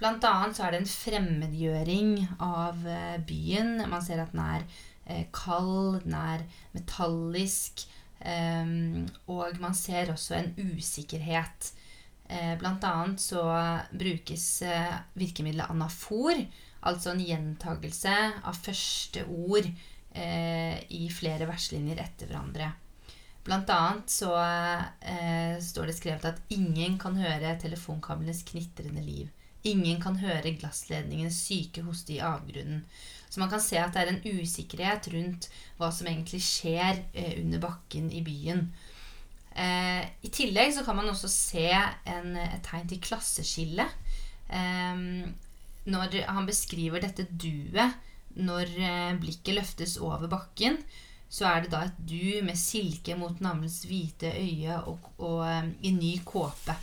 Blant 0.00 0.24
annet 0.24 0.56
så 0.56 0.64
er 0.64 0.72
det 0.72 0.80
en 0.80 0.88
fremmedgjøring 0.88 2.14
av 2.40 2.80
eh, 2.88 3.18
byen. 3.28 3.82
Man 3.92 4.06
ser 4.06 4.22
at 4.22 4.32
den 4.32 4.40
er 4.40 4.64
eh, 5.04 5.26
kald, 5.36 5.98
den 6.06 6.16
er 6.16 6.46
metallisk, 6.72 7.84
eh, 8.24 8.70
og 9.28 9.60
man 9.60 9.76
ser 9.76 10.14
også 10.14 10.38
en 10.38 10.54
usikkerhet. 10.78 11.74
Eh, 12.24 12.54
blant 12.56 12.88
annet 12.88 13.20
så 13.20 13.44
brukes 13.92 14.48
eh, 14.64 14.96
virkemidlet 15.20 15.68
anafor 15.76 16.40
Altså 16.86 17.12
en 17.12 17.22
gjentagelse 17.24 18.14
av 18.46 18.60
første 18.62 19.24
ord 19.26 19.66
eh, 19.66 20.76
i 20.94 21.08
flere 21.10 21.48
verslinjer 21.48 21.98
etter 22.04 22.30
hverandre. 22.30 22.70
Blant 23.48 23.70
annet 23.72 24.12
så 24.12 24.34
eh, 24.38 25.56
står 25.64 25.88
det 25.88 25.96
skrevet 25.96 26.26
at 26.28 26.52
ingen 26.52 26.98
kan 27.00 27.16
høre 27.16 27.56
telefonkablenes 27.62 28.44
knitrende 28.48 29.02
liv. 29.02 29.30
Ingen 29.66 30.02
kan 30.02 30.18
høre 30.20 30.54
glassledningens 30.54 31.40
syke 31.48 31.82
hoste 31.86 32.14
i 32.14 32.22
avgrunnen. 32.22 32.84
Så 33.28 33.40
man 33.40 33.50
kan 33.50 33.60
se 33.60 33.80
at 33.80 33.92
det 33.94 34.04
er 34.04 34.12
en 34.12 34.38
usikkerhet 34.40 35.10
rundt 35.12 35.48
hva 35.80 35.90
som 35.92 36.06
egentlig 36.08 36.40
skjer 36.44 37.02
eh, 37.12 37.34
under 37.40 37.64
bakken 37.64 38.12
i 38.14 38.22
byen. 38.24 38.68
Eh, 39.56 40.04
I 40.22 40.30
tillegg 40.32 40.76
så 40.76 40.84
kan 40.86 40.96
man 41.00 41.10
også 41.10 41.28
se 41.32 41.66
en, 41.72 42.36
et 42.38 42.62
tegn 42.68 42.88
til 42.88 43.02
klasseskille. 43.04 43.88
Eh, 44.48 45.04
når 45.88 46.20
han 46.28 46.46
beskriver 46.48 47.02
dette 47.02 47.26
duet 47.30 47.96
når 48.38 48.72
eh, 48.78 49.14
blikket 49.18 49.56
løftes 49.56 49.96
over 50.04 50.28
bakken, 50.30 50.78
så 51.28 51.48
er 51.50 51.64
det 51.64 51.72
da 51.72 51.82
et 51.84 51.98
du 52.08 52.44
med 52.46 52.56
silke 52.56 53.16
mot 53.18 53.40
navlens 53.44 53.82
hvite 53.88 54.30
øye 54.38 54.78
og, 54.88 55.10
og 55.18 55.42
og 55.44 55.84
i 55.84 55.92
ny 55.92 56.14
kåpe 56.24 56.76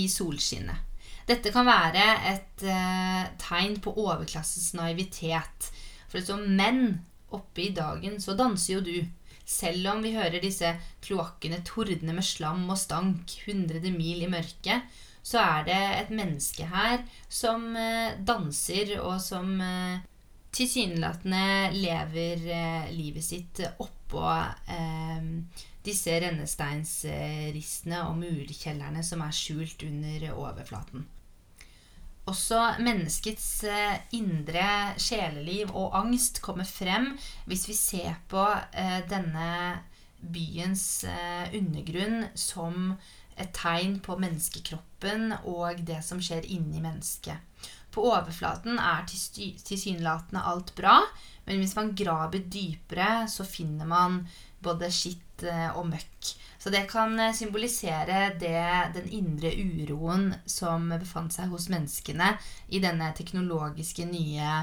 i 0.00 0.08
solskinnet. 0.10 0.90
Dette 1.28 1.52
kan 1.54 1.64
være 1.64 2.04
et 2.32 2.64
eh, 2.68 3.26
tegn 3.40 3.78
på 3.80 3.94
overklassens 4.02 4.74
naivitet. 4.76 5.70
For 6.10 6.20
som 6.24 6.42
menn 6.58 6.98
oppe 7.34 7.64
i 7.64 7.70
dagen, 7.74 8.18
så 8.20 8.36
danser 8.36 8.76
jo 8.76 8.82
du. 8.84 8.98
Selv 9.44 9.88
om 9.92 10.02
vi 10.04 10.14
hører 10.16 10.40
disse 10.40 10.70
kloakkene 11.04 11.62
tordne 11.68 12.14
med 12.16 12.24
slam 12.24 12.64
og 12.68 12.78
stank 12.80 13.36
hundrede 13.46 13.92
mil 13.92 14.24
i 14.24 14.30
mørket, 14.32 14.84
så 15.24 15.40
er 15.40 15.62
det 15.64 15.82
et 16.02 16.10
menneske 16.12 16.66
her 16.68 17.00
som 17.32 17.70
eh, 17.80 18.16
danser, 18.20 18.98
og 19.00 19.16
som 19.24 19.56
eh, 19.64 20.02
tilsynelatende 20.54 21.72
lever 21.78 22.44
eh, 22.52 22.90
livet 22.92 23.24
sitt 23.24 23.64
oppå 23.80 24.24
disse 25.84 26.12
rennesteinsristene 26.22 27.98
og 28.06 28.20
murkjellerne 28.20 29.02
som 29.04 29.24
er 29.24 29.34
skjult 29.36 29.82
under 29.84 30.28
overflaten. 30.32 31.02
Også 32.30 32.60
menneskets 32.80 33.48
indre 34.16 34.94
sjeleliv 35.02 35.74
og 35.74 35.98
angst 35.98 36.40
kommer 36.44 36.64
frem 36.64 37.10
hvis 37.50 37.66
vi 37.68 37.76
ser 37.76 38.16
på 38.32 38.46
denne 39.10 39.50
byens 40.24 40.86
undergrunn 41.52 42.30
som 42.38 42.94
et 43.36 43.52
tegn 43.56 43.98
på 44.04 44.16
menneskekroppen 44.20 45.32
og 45.50 45.82
det 45.86 46.00
som 46.06 46.20
skjer 46.22 46.46
inni 46.46 46.82
mennesket. 46.84 47.70
På 47.94 48.08
overflaten 48.10 48.78
er 48.78 49.06
tilsynelatende 49.06 50.42
alt 50.42 50.74
bra, 50.74 51.00
Men 51.44 51.58
hvis 51.60 51.76
man 51.76 51.90
graver 51.92 52.40
dypere, 52.48 53.28
så 53.28 53.44
finner 53.44 53.84
man 53.84 54.22
både 54.64 54.88
skitt 54.88 55.42
eh, 55.44 55.76
og 55.76 55.90
møkk. 55.90 56.30
Så 56.56 56.70
det 56.72 56.86
kan 56.88 57.18
eh, 57.20 57.34
symbolisere 57.36 58.30
det, 58.40 58.94
den 58.94 59.10
indre 59.12 59.50
uroen 59.52 60.30
som 60.46 60.88
befant 60.88 61.36
seg 61.36 61.52
hos 61.52 61.68
menneskene 61.68 62.30
i 62.72 62.80
denne 62.80 63.10
teknologiske, 63.12 64.06
nye, 64.08 64.54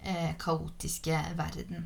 eh, 0.00 0.32
kaotiske 0.40 1.20
verden. 1.36 1.84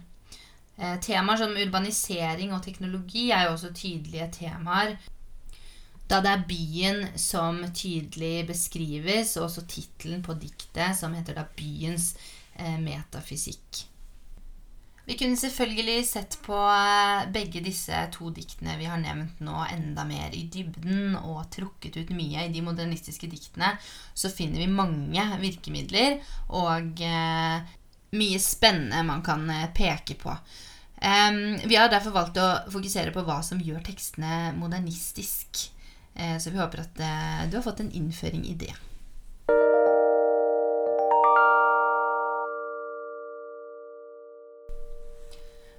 Eh, 0.79 0.95
temaer 1.03 1.41
som 1.43 1.57
urbanisering 1.59 2.55
og 2.55 2.63
teknologi 2.63 3.33
er 3.35 3.49
jo 3.49 3.57
også 3.57 3.73
tydelige 3.75 4.31
temaer. 4.39 4.95
Da 6.09 6.23
det 6.25 6.33
er 6.33 6.47
byen 6.49 7.03
som 7.21 7.61
tydelig 7.77 8.47
beskrives, 8.49 9.37
og 9.37 9.51
også 9.51 9.67
tittelen 9.69 10.23
på 10.25 10.39
diktet, 10.41 10.97
som 10.97 11.15
heter 11.15 11.37
da 11.37 11.45
'Byens 11.45 12.15
eh, 12.57 12.79
metafysikk'. 12.81 13.85
Vi 15.09 15.17
kunne 15.17 15.37
selvfølgelig 15.41 16.07
sett 16.07 16.35
på 16.45 16.57
eh, 16.69 17.29
begge 17.33 17.63
disse 17.65 17.97
to 18.13 18.29
diktene 18.29 18.75
vi 18.77 18.89
har 18.89 19.01
nevnt 19.01 19.39
nå, 19.41 19.55
enda 19.73 20.05
mer 20.05 20.35
i 20.37 20.43
dybden 20.53 21.17
og 21.23 21.47
trukket 21.53 21.97
ut 21.97 22.13
mye. 22.13 22.45
I 22.45 22.53
de 22.53 22.61
modernistiske 22.65 23.29
diktene 23.33 23.71
så 24.13 24.29
finner 24.29 24.61
vi 24.61 24.69
mange 24.69 25.25
virkemidler 25.41 26.19
og 26.53 27.01
eh, 27.01 27.73
mye 28.21 28.41
spennende 28.41 29.01
man 29.09 29.25
kan 29.25 29.49
eh, 29.51 29.71
peke 29.73 30.19
på. 30.21 30.37
Um, 30.99 31.57
vi 31.65 31.77
har 31.79 31.89
derfor 31.89 32.13
valgt 32.13 32.41
å 32.43 32.47
fokusere 32.73 33.13
på 33.15 33.23
hva 33.25 33.39
som 33.47 33.61
gjør 33.65 33.81
tekstene 33.87 34.53
modernistisk. 34.59 35.69
Uh, 36.19 36.39
så 36.39 36.51
vi 36.51 36.59
håper 36.59 36.83
at 36.83 37.01
uh, 37.01 37.51
du 37.51 37.57
har 37.57 37.63
fått 37.63 37.81
en 37.81 37.93
innføring 37.93 38.47
i 38.47 38.55
det. 38.59 38.75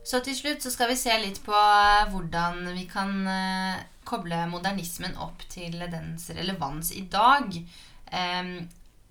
Så 0.10 0.24
til 0.26 0.34
slutt 0.34 0.64
så 0.64 0.72
skal 0.74 0.90
vi 0.90 0.98
se 0.98 1.14
litt 1.22 1.38
på 1.46 1.54
eh, 1.54 2.08
hvordan 2.10 2.64
vi 2.74 2.88
kan 2.90 3.12
koble 4.08 4.40
modernismen 4.50 5.20
opp 5.22 5.44
til 5.52 5.76
dens 5.92 6.32
relevans 6.34 6.90
i 6.98 7.04
dag. 7.14 7.54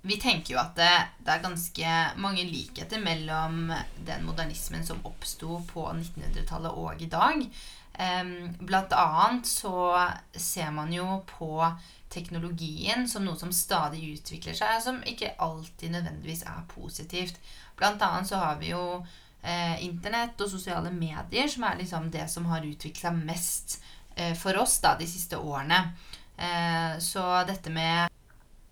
Vi 0.03 0.17
tenker 0.19 0.57
jo 0.57 0.59
at 0.59 0.75
det, 0.75 0.91
det, 1.23 1.37
er 1.37 1.45
ganske 1.45 1.93
mange 2.19 2.43
likheter 2.49 2.99
mellom 2.99 3.71
den 4.09 4.27
modernismen 4.27 4.83
som 4.89 5.05
oppsto 5.07 5.61
på 5.71 5.87
1900-tallet 5.93 6.83
og 6.83 7.07
i 7.07 7.11
dag. 7.13 7.47
Blant 7.99 8.93
annet 8.95 9.47
så 9.51 9.73
ser 10.31 10.71
man 10.71 10.93
jo 10.95 11.17
på 11.27 11.65
teknologien 12.09 13.09
som 13.09 13.25
noe 13.27 13.37
som 13.39 13.53
stadig 13.53 14.05
utvikler 14.15 14.57
seg, 14.57 14.81
som 14.85 15.01
ikke 15.07 15.35
alltid 15.45 15.93
nødvendigvis 15.97 16.45
er 16.49 16.67
positivt. 16.71 17.41
Blant 17.79 18.03
annet 18.03 18.31
så 18.31 18.41
har 18.43 18.61
vi 18.63 18.73
jo 18.73 18.83
eh, 19.43 19.85
Internett 19.85 20.41
og 20.41 20.51
sosiale 20.51 20.93
medier, 20.95 21.49
som 21.51 21.67
er 21.69 21.81
liksom 21.83 22.11
det 22.15 22.29
som 22.33 22.49
har 22.53 22.67
utvikla 22.67 23.13
mest 23.19 23.81
eh, 24.17 24.35
for 24.39 24.57
oss 24.63 24.79
da, 24.85 24.97
de 24.99 25.09
siste 25.09 25.39
årene. 25.39 25.83
Eh, 26.39 26.99
så 27.03 27.27
dette 27.49 27.73
med 27.75 28.15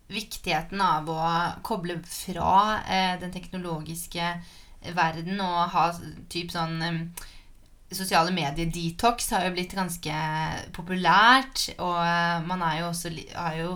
viktigheten 0.06 0.80
av 0.80 1.08
å 1.10 1.22
koble 1.66 1.98
fra 2.06 2.78
eh, 2.86 3.16
den 3.20 3.34
teknologiske 3.34 4.36
verden 4.94 5.40
og 5.42 5.72
ha 5.72 5.88
typ 6.30 6.52
sånn 6.54 7.10
Sosiale 7.94 8.32
medier-detox 8.34 9.30
har 9.30 9.46
jo 9.46 9.54
blitt 9.54 9.76
ganske 9.76 10.16
populært, 10.74 11.68
og 11.78 12.00
eh, 12.02 12.42
man 12.48 12.64
jo 12.80 12.88
også, 12.90 13.12
har 13.36 13.60
jo 13.60 13.70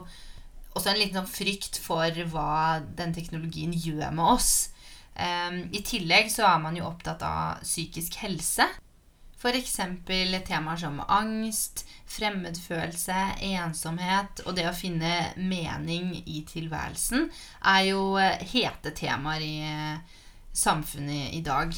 også 0.75 0.90
en 0.90 0.99
liten 0.99 1.20
sånn 1.20 1.31
frykt 1.31 1.79
for 1.83 2.23
hva 2.33 2.81
den 2.99 3.14
teknologien 3.14 3.75
gjør 3.75 4.11
med 4.16 4.35
oss. 4.35 4.53
Um, 5.14 5.66
I 5.75 5.83
tillegg 5.85 6.31
så 6.33 6.46
er 6.49 6.62
man 6.62 6.79
jo 6.79 6.87
opptatt 6.88 7.23
av 7.27 7.62
psykisk 7.62 8.18
helse. 8.23 8.66
F.eks. 9.40 9.77
temaer 10.44 10.77
som 10.77 10.99
angst, 11.07 11.87
fremmedfølelse, 12.11 13.16
ensomhet 13.46 14.42
og 14.44 14.57
det 14.59 14.66
å 14.68 14.77
finne 14.77 15.31
mening 15.38 16.12
i 16.27 16.42
tilværelsen 16.49 17.31
er 17.73 17.87
jo 17.88 18.03
eh, 18.20 18.42
hete 18.53 18.92
temaer 18.92 19.44
i 19.46 19.55
eh, 19.64 20.18
samfunnet 20.53 21.33
i 21.38 21.40
dag. 21.46 21.73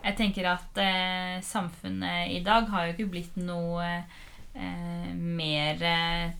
Jeg 0.00 0.16
tenker 0.16 0.48
at 0.48 0.78
eh, 0.80 1.40
samfunnet 1.44 2.32
i 2.32 2.40
dag 2.44 2.68
har 2.72 2.86
jo 2.86 2.94
ikke 2.94 3.10
blitt 3.12 3.36
noe 3.36 3.84
eh, 3.84 5.10
mer 5.12 5.84
eh, 5.84 6.32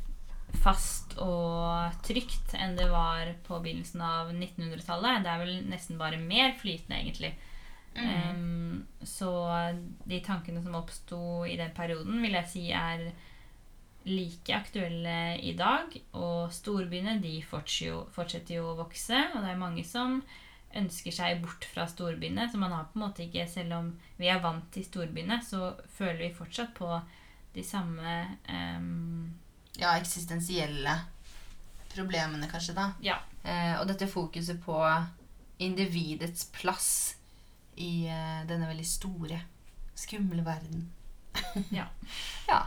fast 0.60 1.14
og 1.20 2.00
trygt 2.06 2.54
enn 2.56 2.76
det 2.78 2.88
var 2.90 3.34
på 3.46 3.60
begynnelsen 3.60 4.02
av 4.04 4.32
1900-tallet. 4.32 5.24
Det 5.24 5.32
er 5.32 5.42
vel 5.44 5.54
nesten 5.70 6.00
bare 6.00 6.20
mer 6.20 6.54
flytende, 6.60 7.00
egentlig. 7.00 7.34
Mm. 7.94 8.06
Um, 8.06 9.06
så 9.06 9.30
de 10.06 10.20
tankene 10.24 10.62
som 10.62 10.76
oppsto 10.78 11.20
i 11.46 11.56
den 11.58 11.72
perioden, 11.76 12.20
vil 12.22 12.36
jeg 12.38 12.50
si 12.50 12.64
er 12.74 13.10
like 14.08 14.54
aktuelle 14.56 15.38
i 15.44 15.54
dag. 15.58 15.94
Og 16.18 16.52
storbyene 16.54 17.18
de 17.22 17.38
fortsetter 17.46 18.56
jo, 18.56 18.70
å 18.72 18.78
vokse, 18.80 19.26
og 19.34 19.42
det 19.44 19.52
er 19.52 19.60
mange 19.60 19.84
som 19.86 20.20
ønsker 20.76 21.14
seg 21.14 21.40
bort 21.42 21.66
fra 21.72 21.86
storbyene. 21.90 22.46
Så 22.50 22.58
man 22.60 22.72
har 22.72 22.90
på 22.90 22.98
en 22.98 23.06
måte 23.06 23.24
ikke, 23.26 23.46
selv 23.50 23.76
om 23.78 23.92
vi 24.20 24.30
er 24.30 24.42
vant 24.42 24.68
til 24.74 24.86
storbyene, 24.86 25.40
så 25.46 25.74
føler 25.96 26.28
vi 26.28 26.34
fortsatt 26.36 26.74
på 26.76 26.90
de 27.54 27.64
samme 27.66 28.16
um, 28.46 29.32
ja, 29.80 29.96
eksistensielle 29.98 30.94
problemene, 31.90 32.46
kanskje, 32.50 32.76
da. 32.76 32.90
Ja. 33.02 33.18
Eh, 33.42 33.74
og 33.80 33.88
dette 33.90 34.06
fokuset 34.10 34.60
på 34.62 34.76
individets 35.60 36.46
plass 36.54 36.90
i 37.80 38.06
eh, 38.06 38.42
denne 38.48 38.68
veldig 38.70 38.86
store, 38.86 39.40
skumle 39.98 40.44
verden. 40.46 40.86
ja. 41.78 41.88
ja. 42.48 42.60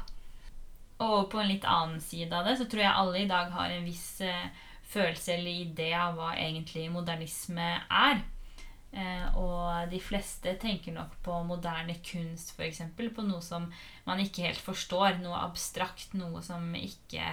Og 1.03 1.29
på 1.31 1.39
en 1.41 1.49
litt 1.49 1.65
annen 1.67 2.01
side 2.03 2.35
av 2.35 2.47
det 2.47 2.57
så 2.59 2.67
tror 2.69 2.83
jeg 2.83 2.99
alle 2.99 3.23
i 3.23 3.29
dag 3.29 3.51
har 3.55 3.71
en 3.71 3.87
viss 3.87 4.07
eh, 4.25 4.67
følelse 4.93 5.35
eller 5.35 5.65
idé 5.65 5.89
av 5.97 6.15
hva 6.17 6.33
egentlig 6.37 6.85
modernisme 6.93 7.67
er. 7.89 8.23
Eh, 8.93 9.37
og 9.41 9.89
de 9.89 9.97
fleste 10.03 10.53
tenker 10.61 10.93
nok 10.93 11.15
på 11.25 11.39
moderne 11.49 11.95
kunst, 12.05 12.53
f.eks. 12.53 12.83
På 12.93 13.25
noe 13.25 13.41
som 13.41 13.65
man 14.05 14.21
ikke 14.21 14.45
helt 14.47 14.61
forstår. 14.61 15.17
Noe 15.23 15.39
abstrakt, 15.41 16.13
noe 16.17 16.43
som 16.45 16.67
ikke 16.77 17.25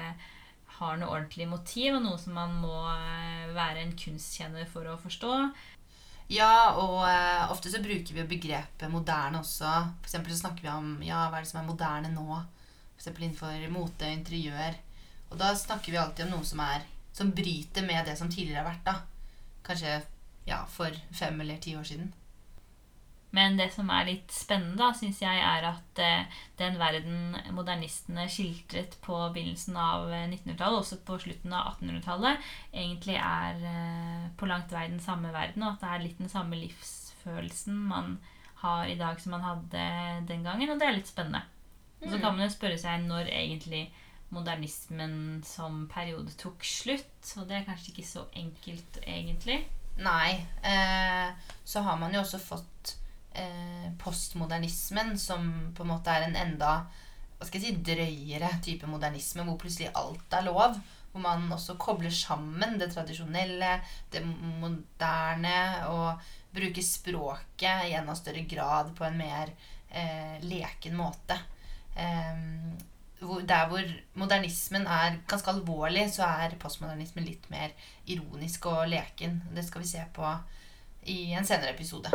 har 0.81 0.96
noe 0.96 1.11
ordentlig 1.12 1.49
motiv, 1.51 1.99
og 1.99 2.07
noe 2.07 2.20
som 2.20 2.38
man 2.38 2.55
må 2.62 2.77
eh, 2.94 3.51
være 3.57 3.85
en 3.85 3.92
kunstkjenner 3.99 4.68
for 4.70 4.88
å 4.88 4.96
forstå. 5.03 5.35
Ja, 6.31 6.77
og 6.79 7.03
eh, 7.09 7.51
ofte 7.51 7.73
så 7.73 7.83
bruker 7.83 8.16
vi 8.16 8.29
begrepet 8.37 8.92
moderne 8.92 9.42
også. 9.42 9.70
For 10.07 10.31
så 10.31 10.44
snakker 10.44 10.64
vi 10.64 10.73
om 10.73 10.94
ja, 11.05 11.27
hva 11.29 11.40
er 11.40 11.44
det 11.44 11.51
som 11.51 11.61
er 11.61 11.68
moderne 11.68 12.12
nå? 12.14 12.40
F.eks. 12.94 13.11
innenfor 13.11 13.66
mote 13.75 14.09
og 14.09 14.16
interiør. 14.16 14.79
Og 15.31 15.38
da 15.40 15.53
snakker 15.59 15.92
vi 15.92 16.01
alltid 16.01 16.27
om 16.29 16.38
noe 16.38 16.46
som, 16.46 16.62
er, 16.64 16.87
som 17.12 17.35
bryter 17.35 17.87
med 17.87 18.07
det 18.07 18.16
som 18.18 18.31
tidligere 18.31 18.62
har 18.62 18.70
vært. 18.73 18.87
da. 18.87 18.96
Kanskje 19.66 20.01
ja, 20.49 20.64
for 20.66 20.94
fem 21.12 21.40
eller 21.40 21.61
ti 21.62 21.77
år 21.77 21.87
siden. 21.87 22.12
Men 23.31 23.55
det 23.57 23.68
som 23.70 23.90
er 23.94 24.09
litt 24.09 24.33
spennende, 24.35 24.81
da, 24.81 24.88
syns 24.96 25.20
jeg, 25.23 25.38
er 25.38 25.66
at 25.68 26.01
eh, 26.03 26.40
den 26.59 26.79
verden 26.81 27.37
modernistene 27.55 28.25
skiltret 28.31 28.96
på 29.05 29.14
begynnelsen 29.31 29.79
av 29.79 30.09
1900-tallet, 30.11 30.81
også 30.81 30.99
på 31.07 31.18
slutten 31.23 31.55
av 31.55 31.77
1800-tallet, 31.77 32.51
egentlig 32.73 33.20
er 33.20 33.62
eh, 33.70 34.27
på 34.40 34.51
langt 34.51 34.75
vei 34.75 34.88
den 34.88 35.03
samme 35.05 35.31
verden, 35.35 35.62
og 35.62 35.77
at 35.77 35.85
det 35.85 35.92
er 35.92 36.05
litt 36.09 36.18
den 36.18 36.33
samme 36.33 36.59
livsfølelsen 36.59 37.79
man 37.92 38.16
har 38.64 38.90
i 38.90 38.99
dag 38.99 39.23
som 39.23 39.37
man 39.37 39.46
hadde 39.46 39.87
den 40.29 40.42
gangen, 40.44 40.75
og 40.75 40.83
det 40.83 40.90
er 40.90 40.99
litt 40.99 41.09
spennende. 41.09 41.44
Og 42.01 42.09
så 42.11 42.18
kan 42.18 42.35
man 42.35 42.49
jo 42.49 42.53
spørre 42.53 42.81
seg 42.81 43.05
når 43.07 43.31
egentlig 43.31 43.87
modernismen 44.31 45.43
som 45.47 45.85
periode 45.90 46.33
tok 46.38 46.64
slutt, 46.66 47.35
og 47.37 47.49
det 47.51 47.59
er 47.59 47.69
kanskje 47.69 47.93
ikke 47.95 48.07
så 48.09 48.25
enkelt 48.38 49.01
egentlig. 49.03 49.61
Nei. 50.01 50.40
Eh, 50.62 51.29
så 51.64 51.83
har 51.87 51.99
man 52.01 52.14
jo 52.14 52.23
også 52.23 52.40
fått 52.43 52.97
eh, 53.35 53.90
postmodernismen, 54.01 55.16
som 55.19 55.51
på 55.77 55.85
en 55.85 55.93
måte 55.95 56.14
er 56.14 56.29
en 56.29 56.38
enda 56.38 56.75
hva 57.40 57.47
skal 57.49 57.62
jeg 57.62 57.73
si, 57.73 57.85
drøyere 57.88 58.51
type 58.61 58.88
modernisme, 58.88 59.47
hvor 59.49 59.57
plutselig 59.61 59.88
alt 59.97 60.35
er 60.37 60.45
lov. 60.45 60.75
Hvor 61.11 61.23
man 61.25 61.47
også 61.55 61.79
kobler 61.81 62.12
sammen 62.12 62.77
det 62.79 62.90
tradisjonelle, 62.93 63.78
det 64.12 64.20
moderne, 64.26 65.55
og 65.89 66.20
bruker 66.53 66.85
språket 66.85 67.89
i 67.89 67.95
enda 67.97 68.14
større 68.18 68.45
grad 68.51 68.93
på 68.99 69.07
en 69.09 69.16
mer 69.18 69.55
eh, 69.89 70.37
leken 70.45 70.99
måte. 71.01 71.39
Hvor, 71.97 72.76
der 73.21 73.68
hvor 73.68 73.83
modernismen 74.14 74.87
er 74.87 75.18
ganske 75.29 75.51
alvorlig, 75.51 76.07
så 76.12 76.25
er 76.25 76.57
postmodernismen 76.61 77.25
litt 77.25 77.51
mer 77.51 77.75
ironisk 78.07 78.66
og 78.66 78.89
leken. 78.89 79.43
Det 79.57 79.64
skal 79.66 79.83
vi 79.83 79.89
se 79.89 80.05
på 80.14 80.35
i 81.07 81.33
en 81.33 81.47
senere 81.47 81.75
episode. 81.75 82.12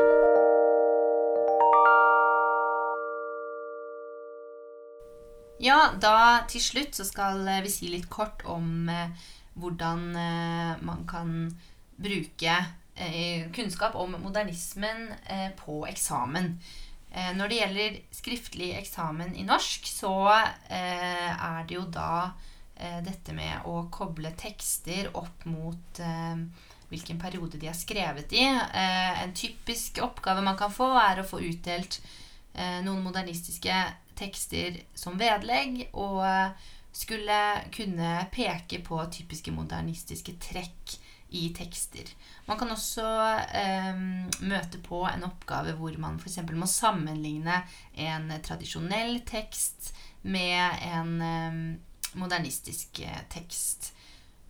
Ja, 5.62 5.96
da 6.02 6.46
til 6.52 6.62
slutt 6.62 6.98
så 6.98 7.06
skal 7.08 7.46
vi 7.64 7.72
si 7.72 7.88
litt 7.90 8.10
kort 8.12 8.44
om 8.50 8.90
eh, 8.92 9.30
hvordan 9.56 10.10
eh, 10.20 10.82
man 10.84 11.06
kan 11.08 11.32
bruke 11.96 12.58
eh, 12.96 13.52
kunnskap 13.56 13.96
om 13.96 14.18
modernismen 14.22 15.14
eh, 15.30 15.52
på 15.58 15.86
eksamen. 15.88 16.60
Eh, 17.16 17.32
når 17.36 17.48
det 17.48 17.60
gjelder 17.62 17.98
skriftlig 18.12 18.74
eksamen 18.76 19.36
i 19.40 19.46
norsk, 19.48 19.88
så 19.88 20.12
eh, 20.36 21.32
er 21.32 21.64
det 21.68 21.78
jo 21.78 21.86
da 21.88 22.34
eh, 22.76 23.00
dette 23.06 23.36
med 23.36 23.70
å 23.72 23.86
koble 23.94 24.34
tekster 24.36 25.14
opp 25.16 25.46
mot 25.48 26.02
hvilken 26.92 27.18
periode 27.20 27.58
de 27.60 27.70
er 27.72 27.78
skrevet 27.78 28.34
i. 28.36 28.44
en 28.46 29.34
typisk 29.34 29.98
oppgave 30.06 30.44
man 30.46 30.58
kan 30.60 30.72
få, 30.72 30.92
er 31.00 31.20
å 31.20 31.28
få 31.28 31.40
utdelt 31.42 31.98
noen 32.86 33.02
modernistiske 33.04 33.80
tekster 34.16 34.78
som 34.96 35.18
vedlegg. 35.20 35.88
og 35.94 36.22
skulle 36.96 37.40
kunne 37.76 38.28
peke 38.32 38.80
på 38.86 39.02
typiske 39.12 39.52
modernistiske 39.52 40.38
trekk 40.40 40.94
i 41.36 41.50
tekster. 41.56 42.10
Man 42.48 42.60
kan 42.60 42.72
også 42.74 43.06
eh, 43.60 43.98
møte 44.48 44.82
på 44.86 45.02
en 45.10 45.26
oppgave 45.28 45.76
hvor 45.80 45.98
man 46.02 46.20
f.eks. 46.22 46.40
må 46.54 46.70
sammenligne 46.70 47.62
en 48.08 48.32
tradisjonell 48.46 49.20
tekst 49.28 49.92
med 50.24 50.86
en 50.88 51.14
eh, 51.26 51.60
modernistisk 52.16 53.04
tekst. 53.34 53.92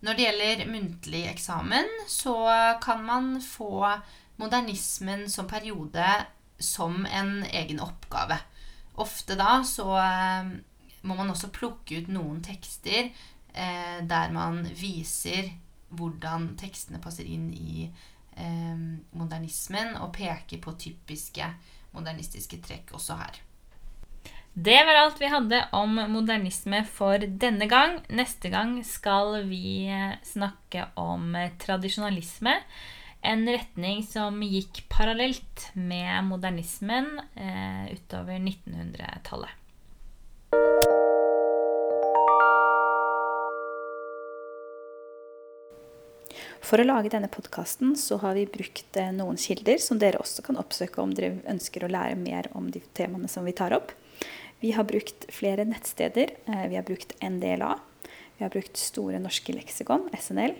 Når 0.06 0.14
det 0.14 0.26
gjelder 0.26 0.68
muntlig 0.70 1.24
eksamen, 1.30 1.88
så 2.06 2.36
kan 2.84 3.02
man 3.02 3.36
få 3.42 3.80
modernismen 4.36 5.24
som 5.32 5.48
periode 5.48 6.04
som 6.58 7.06
en 7.06 7.44
egen 7.44 7.80
oppgave. 7.80 8.38
Ofte 8.96 9.36
da 9.36 9.60
så 9.66 9.88
eh, 10.00 10.52
må 11.06 11.16
man 11.18 11.30
også 11.32 11.52
plukke 11.54 12.00
ut 12.00 12.10
noen 12.12 12.40
tekster 12.44 13.08
eh, 13.08 13.98
der 14.08 14.32
man 14.34 14.62
viser 14.76 15.50
hvordan 15.94 16.54
tekstene 16.60 17.00
passer 17.02 17.28
inn 17.28 17.50
i 17.54 17.86
eh, 17.86 18.78
modernismen, 19.16 19.96
og 20.02 20.14
peker 20.16 20.62
på 20.62 20.76
typiske 20.80 21.50
modernistiske 21.96 22.60
trekk 22.64 22.94
også 22.96 23.18
her. 23.20 23.42
Det 24.56 24.76
var 24.88 25.02
alt 25.02 25.18
vi 25.20 25.28
hadde 25.28 25.58
om 25.76 25.98
modernisme 26.08 26.80
for 26.88 27.20
denne 27.20 27.68
gang. 27.68 27.98
Neste 28.08 28.48
gang 28.48 28.78
skal 28.88 29.42
vi 29.50 29.90
snakke 30.24 30.86
om 30.96 31.36
tradisjonalisme. 31.60 32.54
En 33.26 33.44
retning 33.48 34.00
som 34.06 34.40
gikk 34.40 34.86
parallelt 34.88 35.68
med 35.74 36.24
modernismen 36.30 37.18
eh, 37.36 37.92
utover 37.92 38.40
1900-tallet. 38.40 39.65
For 46.64 46.80
å 46.80 46.86
lage 46.86 47.10
denne 47.12 47.30
podkasten 47.32 47.94
så 48.00 48.18
har 48.22 48.36
vi 48.38 48.46
brukt 48.50 48.96
eh, 48.98 49.12
noen 49.14 49.38
kilder 49.40 49.80
som 49.82 50.00
dere 50.02 50.20
også 50.22 50.44
kan 50.46 50.58
oppsøke 50.60 51.02
om 51.02 51.12
dere 51.14 51.36
ønsker 51.50 51.84
å 51.84 51.90
lære 51.92 52.16
mer 52.20 52.48
om 52.58 52.70
de 52.72 52.82
temaene 52.96 53.30
som 53.30 53.46
vi 53.46 53.54
tar 53.56 53.74
opp. 53.76 53.92
Vi 54.62 54.72
har 54.72 54.86
brukt 54.88 55.28
flere 55.32 55.66
nettsteder. 55.68 56.32
Eh, 56.46 56.64
vi 56.72 56.78
har 56.78 56.86
brukt 56.86 57.14
NDLA. 57.20 57.74
Vi 58.38 58.44
har 58.44 58.52
brukt 58.52 58.80
Store 58.80 59.20
norske 59.22 59.54
leksikon, 59.56 60.08
SNL. 60.16 60.56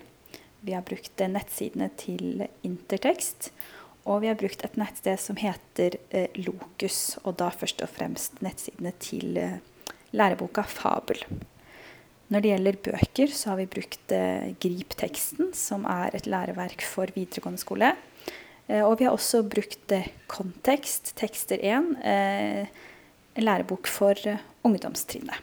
Vi 0.66 0.76
har 0.76 0.84
brukt 0.86 1.20
eh, 1.20 1.32
nettsidene 1.32 1.90
til 1.98 2.46
Intertekst. 2.66 3.50
Og 4.06 4.22
vi 4.22 4.30
har 4.30 4.38
brukt 4.38 4.62
et 4.62 4.76
nettsted 4.78 5.18
som 5.18 5.34
heter 5.40 5.96
Lokus, 6.38 7.16
og 7.26 7.40
da 7.40 7.48
først 7.50 7.82
og 7.82 7.90
fremst 7.90 8.38
nettsidene 8.38 8.92
til 9.02 9.34
læreboka 10.14 10.62
Fabel. 10.62 11.24
Når 12.32 12.42
det 12.42 12.50
gjelder 12.50 12.78
bøker, 12.88 13.30
så 13.30 13.52
har 13.52 13.60
vi 13.60 13.68
brukt 13.70 14.12
eh, 14.14 14.50
Grip-teksten, 14.62 15.52
som 15.54 15.86
er 15.86 16.16
et 16.18 16.26
læreverk 16.26 16.82
for 16.82 17.10
videregående 17.14 17.62
skole. 17.62 17.92
Eh, 18.66 18.82
og 18.82 18.98
vi 18.98 19.06
har 19.06 19.14
også 19.14 19.44
brukt 19.46 19.94
eh, 19.94 20.08
Kontekst, 20.30 21.14
tekster 21.18 21.62
1, 21.62 21.92
eh, 22.02 22.66
en 23.36 23.46
lærebok 23.46 23.86
for 23.86 24.18
ungdomstrinnet. 24.66 25.38